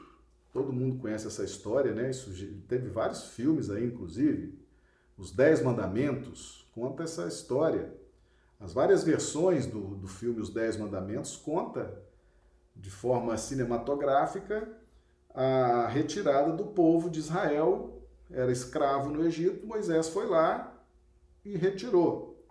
[0.53, 2.11] Todo mundo conhece essa história, né?
[2.11, 2.31] Isso
[2.67, 4.59] teve vários filmes aí, inclusive.
[5.17, 7.93] Os Dez Mandamentos conta essa história.
[8.61, 12.03] As várias versões do, do filme Os Dez Mandamentos conta
[12.75, 14.69] de forma cinematográfica
[15.35, 18.03] a retirada do povo de Israel.
[18.31, 20.75] Era escravo no Egito, Moisés foi lá
[21.45, 22.45] e retirou.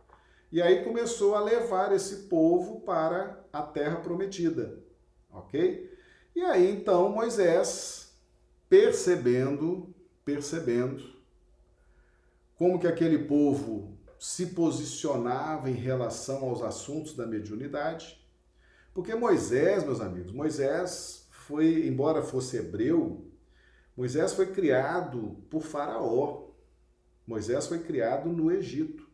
[0.52, 4.80] E aí começou a levar esse povo para a terra prometida,
[5.30, 5.87] ok?
[6.38, 8.16] E aí então Moisés,
[8.70, 9.92] percebendo,
[10.24, 11.04] percebendo
[12.54, 18.24] como que aquele povo se posicionava em relação aos assuntos da mediunidade,
[18.94, 23.26] porque Moisés, meus amigos, Moisés foi, embora fosse hebreu,
[23.96, 26.52] Moisés foi criado por Faraó.
[27.26, 29.10] Moisés foi criado no Egito.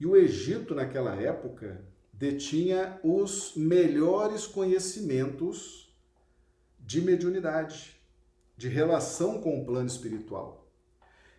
[0.00, 5.91] E o Egito, naquela época, detinha os melhores conhecimentos
[6.82, 7.96] de mediunidade,
[8.56, 10.70] de relação com o plano espiritual.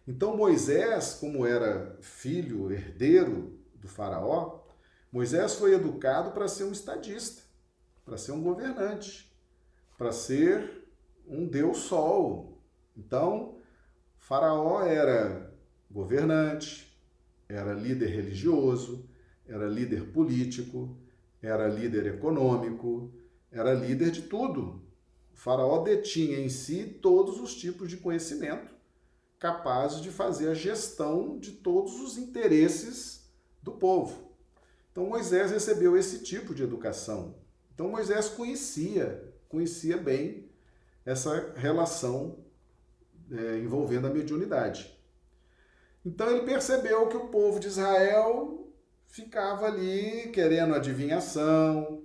[0.07, 4.61] Então Moisés, como era filho, herdeiro do faraó,
[5.11, 7.43] Moisés foi educado para ser um estadista,
[8.03, 9.31] para ser um governante,
[9.97, 10.87] para ser
[11.27, 12.61] um deus sol.
[12.97, 13.57] Então,
[14.17, 15.53] faraó era
[15.89, 16.97] governante,
[17.47, 19.07] era líder religioso,
[19.47, 20.97] era líder político,
[21.41, 23.13] era líder econômico,
[23.51, 24.82] era líder de tudo.
[25.33, 28.73] O faraó detinha em si todos os tipos de conhecimento
[29.39, 33.29] capazes de fazer a gestão de todos os interesses
[33.61, 34.31] do povo.
[34.91, 37.35] Então Moisés recebeu esse tipo de educação.
[37.73, 40.49] Então Moisés conhecia, conhecia bem
[41.05, 42.37] essa relação
[43.31, 44.97] é, envolvendo a mediunidade.
[46.05, 48.71] Então ele percebeu que o povo de Israel
[49.07, 52.03] ficava ali querendo adivinhação,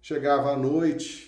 [0.00, 1.27] chegava à noite,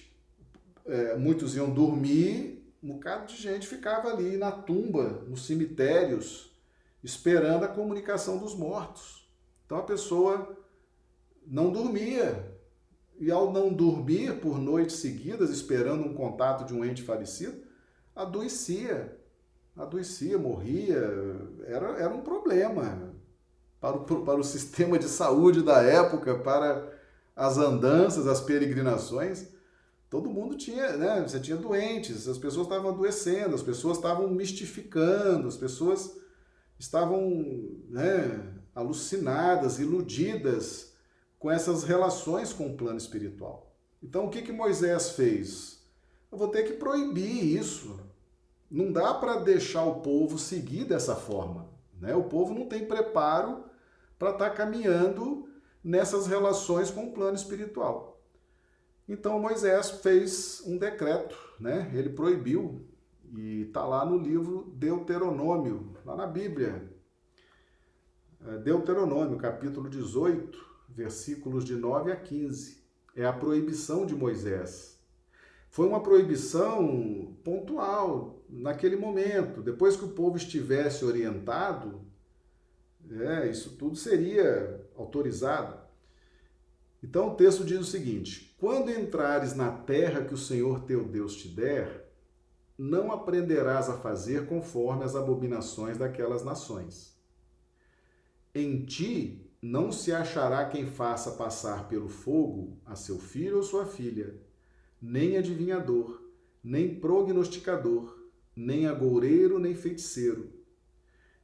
[0.90, 6.50] é, muitos iam dormir, um bocado de gente ficava ali na tumba, nos cemitérios,
[7.02, 9.30] esperando a comunicação dos mortos.
[9.64, 10.56] Então a pessoa
[11.46, 12.58] não dormia.
[13.20, 17.62] E ao não dormir por noites seguidas, esperando um contato de um ente falecido,
[18.16, 19.16] adoecia.
[19.76, 20.98] Adoecia, morria.
[21.66, 23.14] Era, era um problema
[23.80, 26.92] para o, para o sistema de saúde da época, para
[27.36, 29.59] as andanças, as peregrinações
[30.10, 31.22] todo mundo tinha, né?
[31.22, 36.18] Você tinha doentes, as pessoas estavam adoecendo, as pessoas estavam mistificando, as pessoas
[36.78, 40.92] estavam né, alucinadas, iludidas
[41.38, 43.72] com essas relações com o plano espiritual.
[44.02, 45.80] Então, o que, que Moisés fez?
[46.32, 48.00] Eu vou ter que proibir isso.
[48.70, 51.68] Não dá para deixar o povo seguir dessa forma.
[52.00, 52.14] Né?
[52.14, 53.64] O povo não tem preparo
[54.18, 55.48] para estar tá caminhando
[55.82, 58.09] nessas relações com o plano espiritual.
[59.10, 61.90] Então Moisés fez um decreto, né?
[61.92, 62.86] Ele proibiu
[63.36, 66.88] e está lá no livro Deuteronômio, lá na Bíblia.
[68.46, 70.56] É, Deuteronômio, capítulo 18,
[70.88, 72.84] versículos de 9 a 15.
[73.16, 74.96] É a proibição de Moisés.
[75.70, 79.60] Foi uma proibição pontual, naquele momento.
[79.60, 82.00] Depois que o povo estivesse orientado,
[83.10, 85.80] é, isso tudo seria autorizado.
[87.02, 91.34] Então o texto diz o seguinte: Quando entrares na terra que o Senhor teu Deus
[91.34, 92.12] te der,
[92.76, 97.18] não aprenderás a fazer conforme as abominações daquelas nações.
[98.54, 103.86] Em ti não se achará quem faça passar pelo fogo a seu filho ou sua
[103.86, 104.38] filha,
[105.00, 106.22] nem adivinhador,
[106.62, 108.14] nem prognosticador,
[108.54, 110.52] nem agoureiro, nem feiticeiro,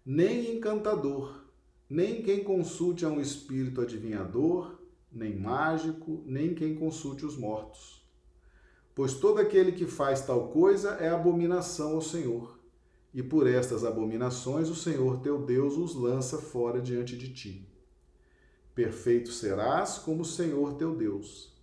[0.04, 1.46] nem encantador,
[1.88, 4.75] nem quem consulte a um espírito adivinhador,
[5.16, 8.06] nem mágico, nem quem consulte os mortos.
[8.94, 12.58] Pois todo aquele que faz tal coisa é abominação ao Senhor,
[13.12, 17.68] e por estas abominações o Senhor teu Deus os lança fora diante de ti.
[18.74, 21.56] Perfeito serás como o Senhor teu Deus.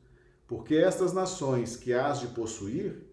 [0.47, 3.05] Porque estas nações que hás de possuir,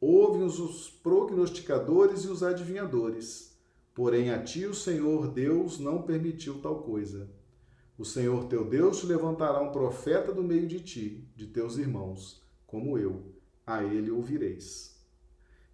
[0.00, 3.56] ouvem os prognosticadores e os adivinhadores.
[3.94, 7.30] Porém, a ti o Senhor Deus não permitiu tal coisa.
[7.98, 12.42] O Senhor teu Deus te levantará um profeta do meio de ti, de teus irmãos,
[12.66, 13.32] como eu.
[13.66, 15.00] A ele ouvireis.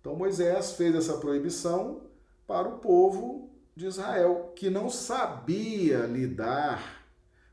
[0.01, 2.03] Então Moisés fez essa proibição
[2.47, 7.01] para o povo de Israel, que não sabia lidar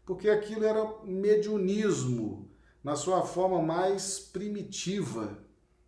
[0.07, 2.49] porque aquilo era mediunismo
[2.81, 5.37] na sua forma mais primitiva,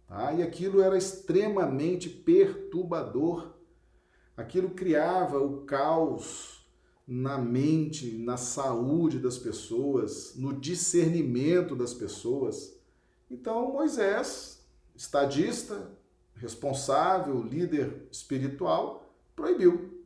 [0.06, 0.34] tá?
[0.34, 3.56] e aquilo era extremamente perturbador.
[4.36, 6.59] Aquilo criava o caos
[7.12, 12.80] na mente, na saúde das pessoas, no discernimento das pessoas.
[13.32, 14.64] Então Moisés,
[14.96, 15.90] estadista,
[16.36, 20.06] responsável, líder espiritual, proibiu.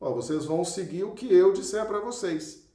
[0.00, 2.66] Ó, vocês vão seguir o que eu disser para vocês.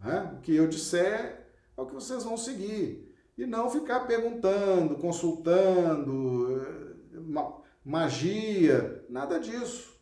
[0.00, 0.34] Né?
[0.36, 3.14] O que eu disser é o que vocês vão seguir.
[3.38, 6.90] E não ficar perguntando, consultando, eh,
[7.84, 9.99] magia, nada disso.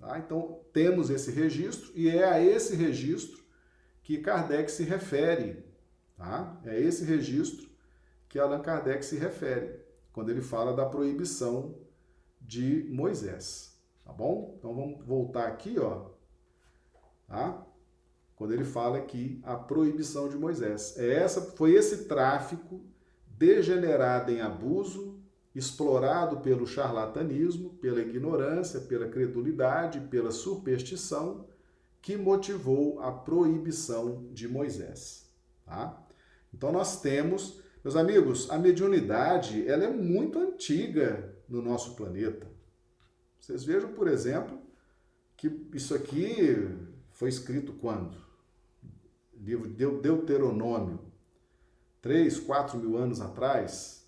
[0.00, 0.18] Tá?
[0.18, 3.40] Então, temos esse registro e é a esse registro
[4.02, 5.64] que Kardec se refere.
[6.16, 6.60] Tá?
[6.64, 7.70] É esse registro
[8.28, 9.78] que Allan Kardec se refere
[10.12, 11.78] quando ele fala da proibição
[12.40, 13.78] de Moisés.
[14.04, 14.56] Tá bom?
[14.58, 16.10] Então vamos voltar aqui, ó.
[17.28, 17.64] Tá?
[18.40, 20.96] quando ele fala aqui a proibição de Moisés.
[20.96, 22.80] É essa, foi esse tráfico
[23.26, 25.09] degenerado em abuso,
[25.54, 31.46] explorado pelo charlatanismo, pela ignorância, pela credulidade, pela superstição,
[32.00, 35.28] que motivou a proibição de Moisés.
[35.64, 36.06] Tá?
[36.54, 42.46] Então nós temos, meus amigos, a mediunidade ela é muito antiga no nosso planeta.
[43.38, 44.58] Vocês vejam, por exemplo,
[45.36, 46.68] que isso aqui
[47.10, 48.30] foi escrito quando?
[49.42, 51.00] livro de Deuteronômio,
[52.02, 53.99] 3, 4 mil anos atrás,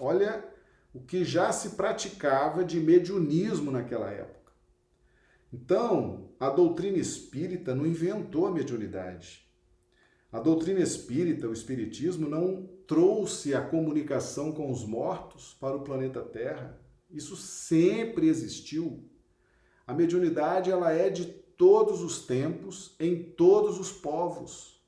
[0.00, 0.44] olha
[0.92, 4.52] o que já se praticava de mediunismo naquela época.
[5.52, 9.46] Então, a doutrina espírita não inventou a mediunidade.
[10.32, 16.20] A doutrina espírita, o espiritismo, não trouxe a comunicação com os mortos para o planeta
[16.20, 16.80] Terra.
[17.10, 19.08] Isso sempre existiu.
[19.86, 24.84] A mediunidade ela é de todos os tempos, em todos os povos.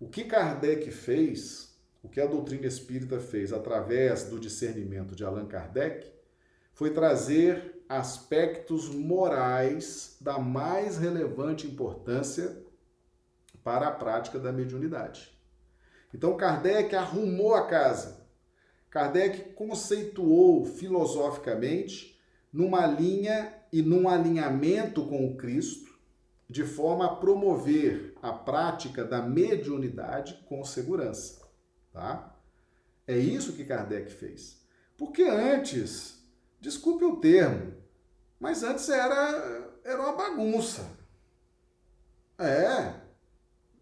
[0.00, 1.65] O que Kardec fez,
[2.06, 6.06] o que a doutrina espírita fez através do discernimento de Allan Kardec,
[6.72, 12.62] foi trazer aspectos morais da mais relevante importância
[13.64, 15.36] para a prática da mediunidade.
[16.14, 18.24] Então Kardec arrumou a casa.
[18.88, 22.20] Kardec conceituou filosoficamente
[22.52, 25.90] numa linha e num alinhamento com o Cristo,
[26.48, 31.45] de forma a promover a prática da mediunidade com segurança,
[31.96, 32.36] tá?
[33.06, 34.62] É isso que Kardec fez.
[34.98, 36.22] Porque antes,
[36.60, 37.74] desculpe o termo,
[38.38, 40.86] mas antes era, era uma bagunça.
[42.38, 43.00] É.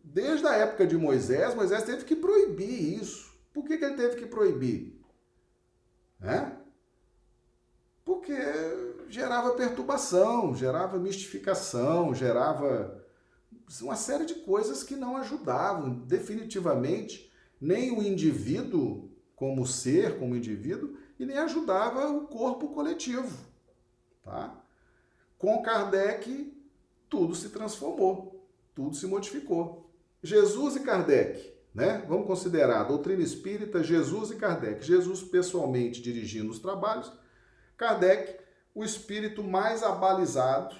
[0.02, 3.34] Desde a época de Moisés, Moisés teve que proibir isso.
[3.52, 5.02] Por que, que ele teve que proibir?
[6.22, 6.52] É?
[8.04, 8.36] Porque
[9.08, 13.04] gerava perturbação, gerava mistificação, gerava
[13.80, 17.33] uma série de coisas que não ajudavam definitivamente
[17.64, 23.34] nem o indivíduo como ser, como indivíduo, e nem ajudava o corpo coletivo.
[24.22, 24.62] Tá?
[25.38, 26.52] Com Kardec,
[27.08, 29.90] tudo se transformou, tudo se modificou.
[30.22, 32.04] Jesus e Kardec, né?
[32.06, 34.84] Vamos considerar a doutrina espírita, Jesus e Kardec.
[34.84, 37.10] Jesus pessoalmente dirigindo os trabalhos,
[37.78, 38.40] Kardec
[38.74, 40.76] o espírito mais abalizado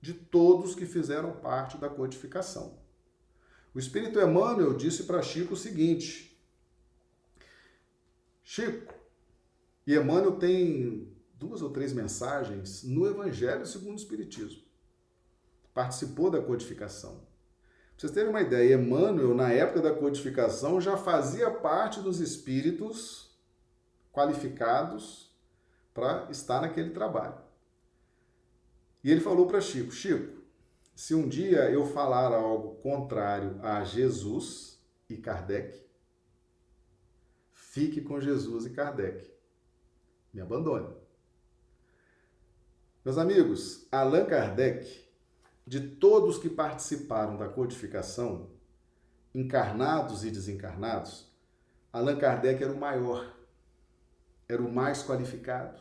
[0.00, 2.81] de todos que fizeram parte da codificação.
[3.74, 6.38] O espírito Emmanuel disse para Chico o seguinte:
[8.42, 8.92] Chico,
[9.86, 14.62] e Emmanuel tem duas ou três mensagens no Evangelho segundo o Espiritismo.
[15.72, 17.16] Participou da codificação.
[17.16, 23.34] Pra vocês terem uma ideia, Emmanuel, na época da codificação, já fazia parte dos espíritos
[24.12, 25.34] qualificados
[25.94, 27.40] para estar naquele trabalho.
[29.02, 30.41] E ele falou para Chico: Chico,
[30.94, 35.82] se um dia eu falar algo contrário a Jesus e Kardec,
[37.72, 39.32] Fique com Jesus e Kardec.
[40.30, 40.94] Me abandone.
[43.02, 45.08] Meus amigos, Allan Kardec,
[45.66, 48.50] de todos que participaram da codificação,
[49.34, 51.32] encarnados e desencarnados,
[51.90, 53.34] Allan Kardec era o maior,
[54.46, 55.80] era o mais qualificado,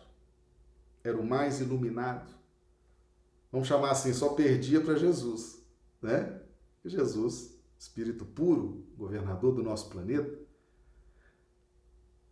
[1.03, 2.31] era o mais iluminado.
[3.51, 5.61] Vamos chamar assim, só perdia para Jesus,
[6.01, 6.41] né?
[6.85, 10.39] Jesus, espírito puro, governador do nosso planeta,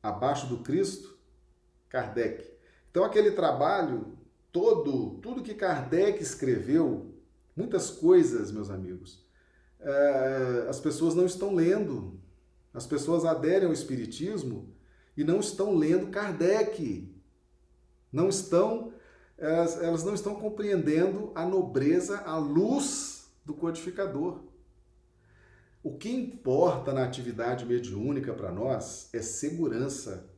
[0.02, 1.18] abaixo do Cristo,
[1.90, 2.50] Kardec.
[2.90, 4.18] Então aquele trabalho
[4.52, 7.14] todo, tudo que Kardec escreveu,
[7.56, 9.28] muitas coisas, meus amigos,
[9.80, 12.20] é, as pessoas não estão lendo.
[12.74, 14.74] As pessoas aderem ao Espiritismo
[15.18, 17.14] e não estão lendo Kardec.
[18.12, 18.94] Não estão,
[19.40, 24.44] elas, elas não estão compreendendo a nobreza, a luz do codificador.
[25.82, 30.30] O que importa na atividade mediúnica para nós é segurança.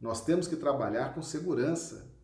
[0.00, 2.14] Nós temos que trabalhar com segurança.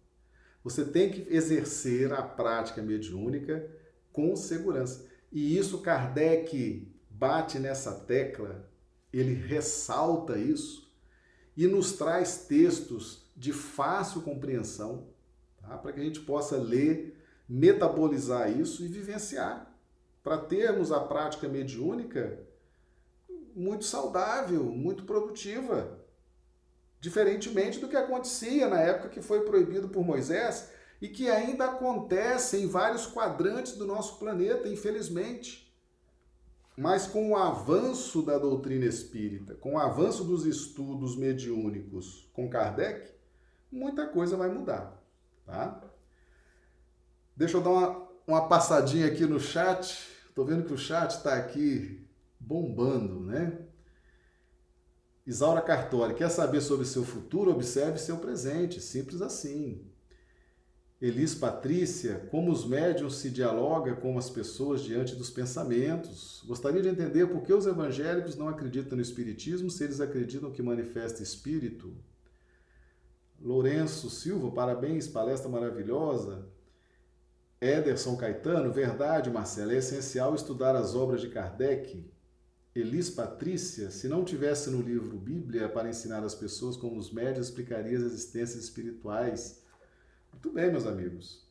[0.63, 3.69] Você tem que exercer a prática mediúnica
[4.13, 5.07] com segurança.
[5.33, 8.69] E isso Kardec bate nessa tecla,
[9.13, 10.93] ele ressalta isso
[11.57, 15.12] e nos traz textos de fácil compreensão,
[15.63, 15.79] tá?
[15.79, 17.17] para que a gente possa ler,
[17.49, 19.73] metabolizar isso e vivenciar,
[20.23, 22.39] para termos a prática mediúnica
[23.55, 25.99] muito saudável, muito produtiva.
[27.01, 32.57] Diferentemente do que acontecia na época que foi proibido por Moisés e que ainda acontece
[32.59, 35.75] em vários quadrantes do nosso planeta, infelizmente.
[36.77, 43.11] Mas com o avanço da doutrina espírita, com o avanço dos estudos mediúnicos com Kardec,
[43.71, 45.02] muita coisa vai mudar,
[45.45, 45.83] tá?
[47.37, 50.09] Deixa eu dar uma, uma passadinha aqui no chat.
[50.29, 52.07] Estou vendo que o chat está aqui
[52.39, 53.59] bombando, né?
[55.27, 57.51] Isaura Cartori, quer saber sobre seu futuro?
[57.53, 58.81] Observe seu presente.
[58.81, 59.87] Simples assim.
[61.01, 66.45] Elis Patrícia, como os médiums se dialoga com as pessoas diante dos pensamentos.
[66.47, 70.63] Gostaria de entender por que os evangélicos não acreditam no espiritismo se eles acreditam que
[70.63, 71.93] manifesta espírito.
[73.43, 76.47] Lourenço Silva, parabéns, palestra maravilhosa.
[77.61, 82.09] Ederson Caetano, verdade, Marcelo, é essencial estudar as obras de Kardec.
[82.73, 87.49] Elis Patrícia, se não tivesse no livro Bíblia para ensinar as pessoas como os médios
[87.49, 89.63] explicaria as existências espirituais.
[90.33, 91.45] Muito bem, meus amigos.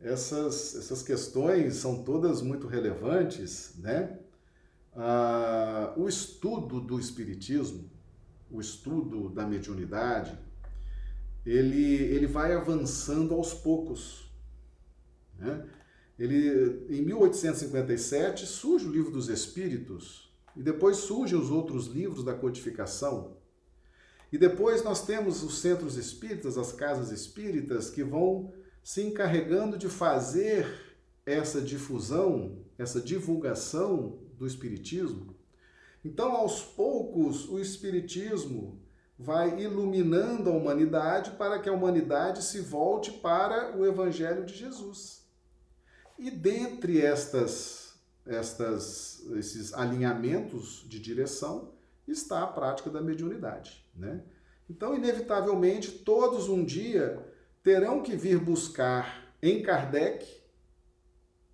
[0.00, 4.18] Essas, essas questões são todas muito relevantes, né?
[4.94, 7.90] Ah, o estudo do espiritismo,
[8.50, 10.45] o estudo da mediunidade,
[11.46, 14.28] ele, ele vai avançando aos poucos.
[15.38, 15.64] Né?
[16.18, 20.26] Ele, em 1857 surge o livro dos Espíritos,
[20.56, 23.36] e depois surgem os outros livros da codificação.
[24.32, 29.88] E depois nós temos os centros espíritas, as casas espíritas, que vão se encarregando de
[29.88, 30.66] fazer
[31.24, 35.36] essa difusão, essa divulgação do espiritismo.
[36.04, 38.80] Então, aos poucos, o espiritismo
[39.18, 45.24] vai iluminando a humanidade para que a humanidade se volte para o evangelho de Jesus.
[46.18, 47.86] E dentre estas
[48.26, 51.72] estas, esses alinhamentos de direção
[52.06, 53.84] está a prática da mediunidade.
[53.94, 54.22] Né?
[54.68, 57.24] Então, inevitavelmente, todos um dia
[57.62, 60.26] terão que vir buscar em Kardec,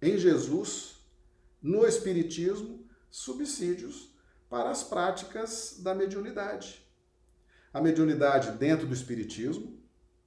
[0.01, 0.97] em Jesus,
[1.61, 4.11] no Espiritismo, subsídios
[4.49, 6.82] para as práticas da mediunidade.
[7.73, 9.79] A mediunidade dentro do Espiritismo,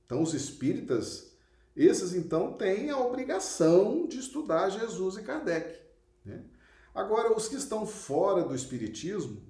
[0.06, 1.36] então os espíritas,
[1.76, 5.80] esses então têm a obrigação de estudar Jesus e Kardec.
[6.24, 6.44] Né?
[6.94, 9.44] Agora, os que estão fora do Espiritismo,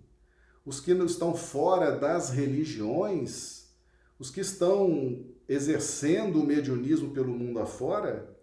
[0.66, 3.70] os que não estão fora das religiões,
[4.18, 8.36] os que estão exercendo o mediunismo pelo mundo afora,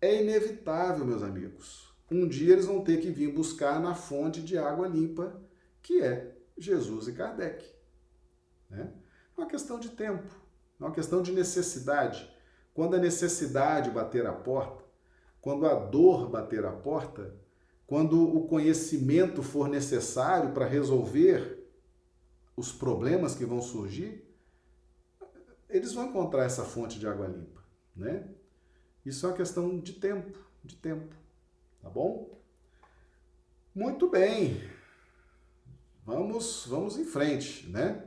[0.00, 1.94] é inevitável, meus amigos.
[2.10, 5.40] Um dia eles vão ter que vir buscar na fonte de água limpa,
[5.82, 7.75] que é Jesus e Kardec.
[8.70, 8.92] Né?
[9.36, 10.34] É uma questão de tempo,
[10.80, 12.30] é uma questão de necessidade.
[12.74, 14.84] Quando a necessidade bater a porta,
[15.40, 17.34] quando a dor bater a porta,
[17.86, 21.64] quando o conhecimento for necessário para resolver
[22.56, 24.26] os problemas que vão surgir,
[25.68, 27.62] eles vão encontrar essa fonte de água limpa,
[27.94, 28.28] né?
[29.04, 31.14] Isso é uma questão de tempo, de tempo,
[31.80, 32.40] tá bom?
[33.74, 34.68] Muito bem.
[36.04, 38.05] Vamos, vamos em frente, né?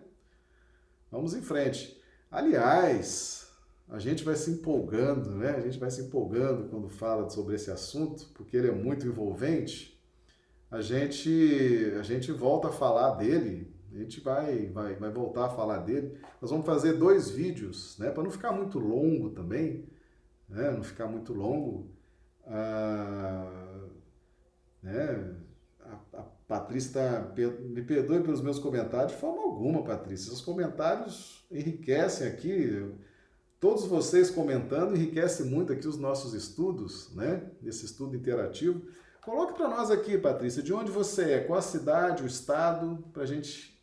[1.11, 1.99] Vamos em frente.
[2.31, 3.51] Aliás,
[3.87, 5.51] a gente vai se empolgando, né?
[5.51, 9.99] A gente vai se empolgando quando fala sobre esse assunto, porque ele é muito envolvente.
[10.69, 15.49] A gente, a gente volta a falar dele A gente vai, vai, vai voltar a
[15.49, 16.15] falar dele.
[16.39, 18.11] Nós vamos fazer dois vídeos, né?
[18.11, 19.89] Para não ficar muito longo também,
[20.47, 20.69] né?
[20.71, 21.89] Não ficar muito longo.
[22.45, 23.87] Ah,
[24.83, 25.35] né?
[26.49, 27.31] Patrícia tá,
[27.61, 30.33] me perdoe pelos meus comentários, de forma alguma, Patrícia.
[30.33, 32.91] Os comentários enriquecem aqui.
[33.59, 37.43] Todos vocês comentando enriquece muito aqui os nossos estudos, né?
[37.63, 38.81] Esse estudo interativo.
[39.21, 43.21] Coloque para nós aqui, Patrícia, de onde você é, qual a cidade, o estado, para
[43.21, 43.79] a gente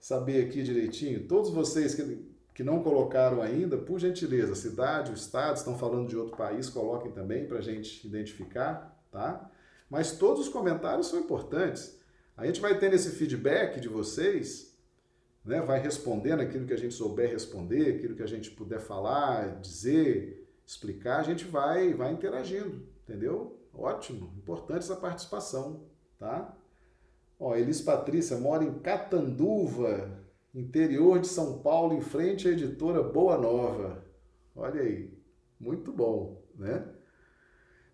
[0.00, 1.28] saber aqui direitinho.
[1.28, 6.16] Todos vocês que, que não colocaram ainda, por gentileza, cidade, o estado, estão falando de
[6.16, 9.50] outro país, coloquem também para a gente identificar, tá?
[9.90, 12.00] Mas todos os comentários são importantes.
[12.36, 14.78] A gente vai tendo esse feedback de vocês,
[15.44, 15.60] né?
[15.60, 20.48] vai respondendo aquilo que a gente souber responder, aquilo que a gente puder falar, dizer,
[20.64, 23.58] explicar, a gente vai, vai interagindo, entendeu?
[23.74, 25.82] Ótimo, importante essa participação,
[26.18, 26.56] tá?
[27.38, 30.20] Ó, Elis Patrícia mora em Catanduva,
[30.54, 34.04] interior de São Paulo, em frente à editora Boa Nova.
[34.54, 35.12] Olha aí,
[35.58, 36.86] muito bom, né?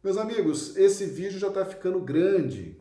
[0.07, 2.81] Meus amigos, esse vídeo já está ficando grande.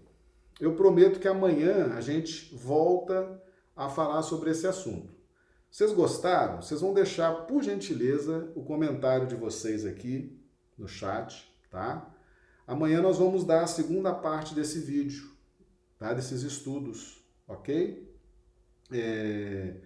[0.59, 3.41] Eu prometo que amanhã a gente volta
[3.75, 5.11] a falar sobre esse assunto.
[5.71, 6.61] Vocês gostaram?
[6.61, 10.39] Vocês vão deixar, por gentileza, o comentário de vocês aqui
[10.77, 12.13] no chat, tá?
[12.67, 15.27] Amanhã nós vamos dar a segunda parte desse vídeo,
[15.97, 16.13] tá?
[16.13, 18.07] desses estudos, ok?
[18.91, 19.77] É...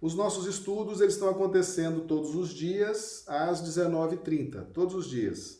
[0.00, 5.59] Os nossos estudos eles estão acontecendo todos os dias às 19h30, todos os dias,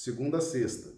[0.00, 0.88] segunda a sexta.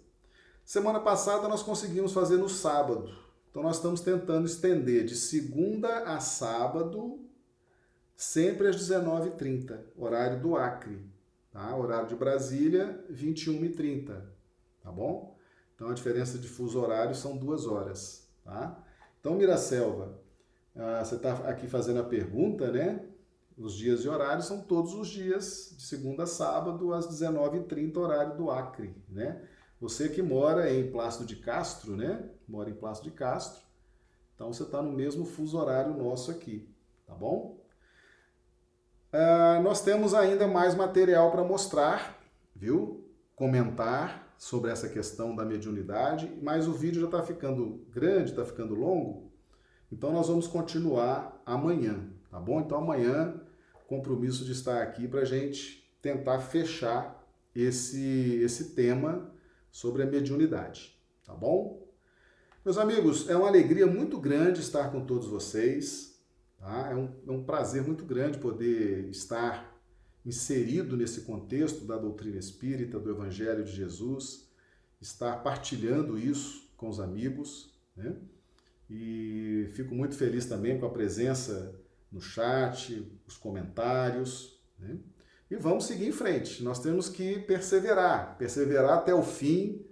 [0.63, 3.13] Semana passada nós conseguimos fazer no sábado,
[3.49, 7.19] então nós estamos tentando estender de segunda a sábado,
[8.15, 11.05] sempre às 19h30, horário do Acre,
[11.51, 11.75] tá?
[11.75, 14.33] horário de Brasília, 21h30
[14.81, 15.37] tá bom?
[15.75, 18.81] Então a diferença de fuso horário são duas horas, tá?
[19.19, 20.19] Então, Miracelva,
[20.75, 23.05] ah, você está aqui fazendo a pergunta, né?
[23.57, 28.35] Os dias e horários são todos os dias, de segunda a sábado, às 19h30, horário
[28.35, 29.41] do Acre, né?
[29.79, 32.29] Você que mora em Plácido de Castro, né?
[32.47, 33.61] Mora em Plácido de Castro,
[34.33, 36.67] então você está no mesmo fuso horário nosso aqui,
[37.05, 37.61] tá bom?
[39.11, 42.19] Ah, nós temos ainda mais material para mostrar,
[42.55, 43.07] viu?
[43.35, 48.75] Comentar, sobre essa questão da mediunidade, mas o vídeo já está ficando grande, está ficando
[48.75, 49.31] longo,
[49.89, 52.59] então nós vamos continuar amanhã, tá bom?
[52.59, 53.39] Então amanhã,
[53.87, 57.23] compromisso de estar aqui para a gente tentar fechar
[57.55, 59.31] esse, esse tema
[59.71, 61.87] sobre a mediunidade, tá bom?
[62.63, 66.19] Meus amigos, é uma alegria muito grande estar com todos vocês,
[66.57, 66.89] tá?
[66.91, 69.73] É um, é um prazer muito grande poder estar
[70.25, 74.47] inserido nesse contexto da doutrina espírita, do Evangelho de Jesus,
[75.01, 78.15] estar partilhando isso com os amigos, né?
[78.89, 81.75] E fico muito feliz também com a presença
[82.13, 84.97] no chat, os comentários, né?
[85.49, 86.63] E vamos seguir em frente.
[86.63, 89.85] Nós temos que perseverar, perseverar até o fim.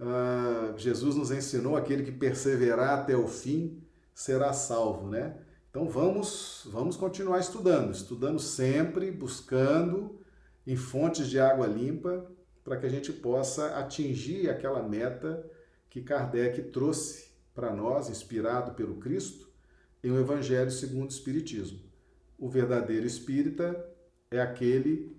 [0.00, 3.82] Uh, Jesus nos ensinou: aquele que perseverar até o fim
[4.14, 5.36] será salvo, né?
[5.70, 10.18] Então vamos, vamos continuar estudando, estudando sempre, buscando
[10.66, 12.26] em fontes de água limpa,
[12.64, 15.48] para que a gente possa atingir aquela meta
[15.88, 19.47] que Kardec trouxe para nós, inspirado pelo Cristo,
[20.02, 21.80] em o Evangelho segundo o Espiritismo.
[22.38, 23.84] O verdadeiro espírita
[24.30, 25.16] é aquele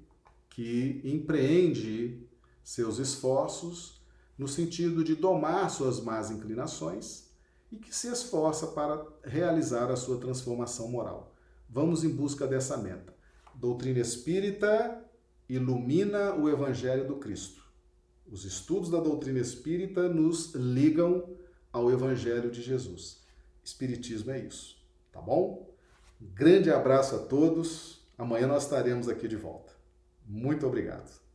[0.50, 2.28] que empreende
[2.64, 4.02] seus esforços
[4.38, 7.30] no sentido de domar suas más inclinações
[7.72, 11.36] e que se esforça para realizar a sua transformação moral.
[11.70, 13.14] Vamos em busca dessa meta.
[13.54, 15.04] Doutrina espírita
[15.48, 17.62] ilumina o Evangelho do Cristo.
[18.26, 21.36] Os estudos da doutrina espírita nos ligam
[21.72, 23.24] ao Evangelho de Jesus.
[23.70, 24.78] Espiritismo é isso,
[25.12, 25.70] tá bom?
[26.20, 28.02] Um grande abraço a todos.
[28.18, 29.72] Amanhã nós estaremos aqui de volta.
[30.26, 31.29] Muito obrigado.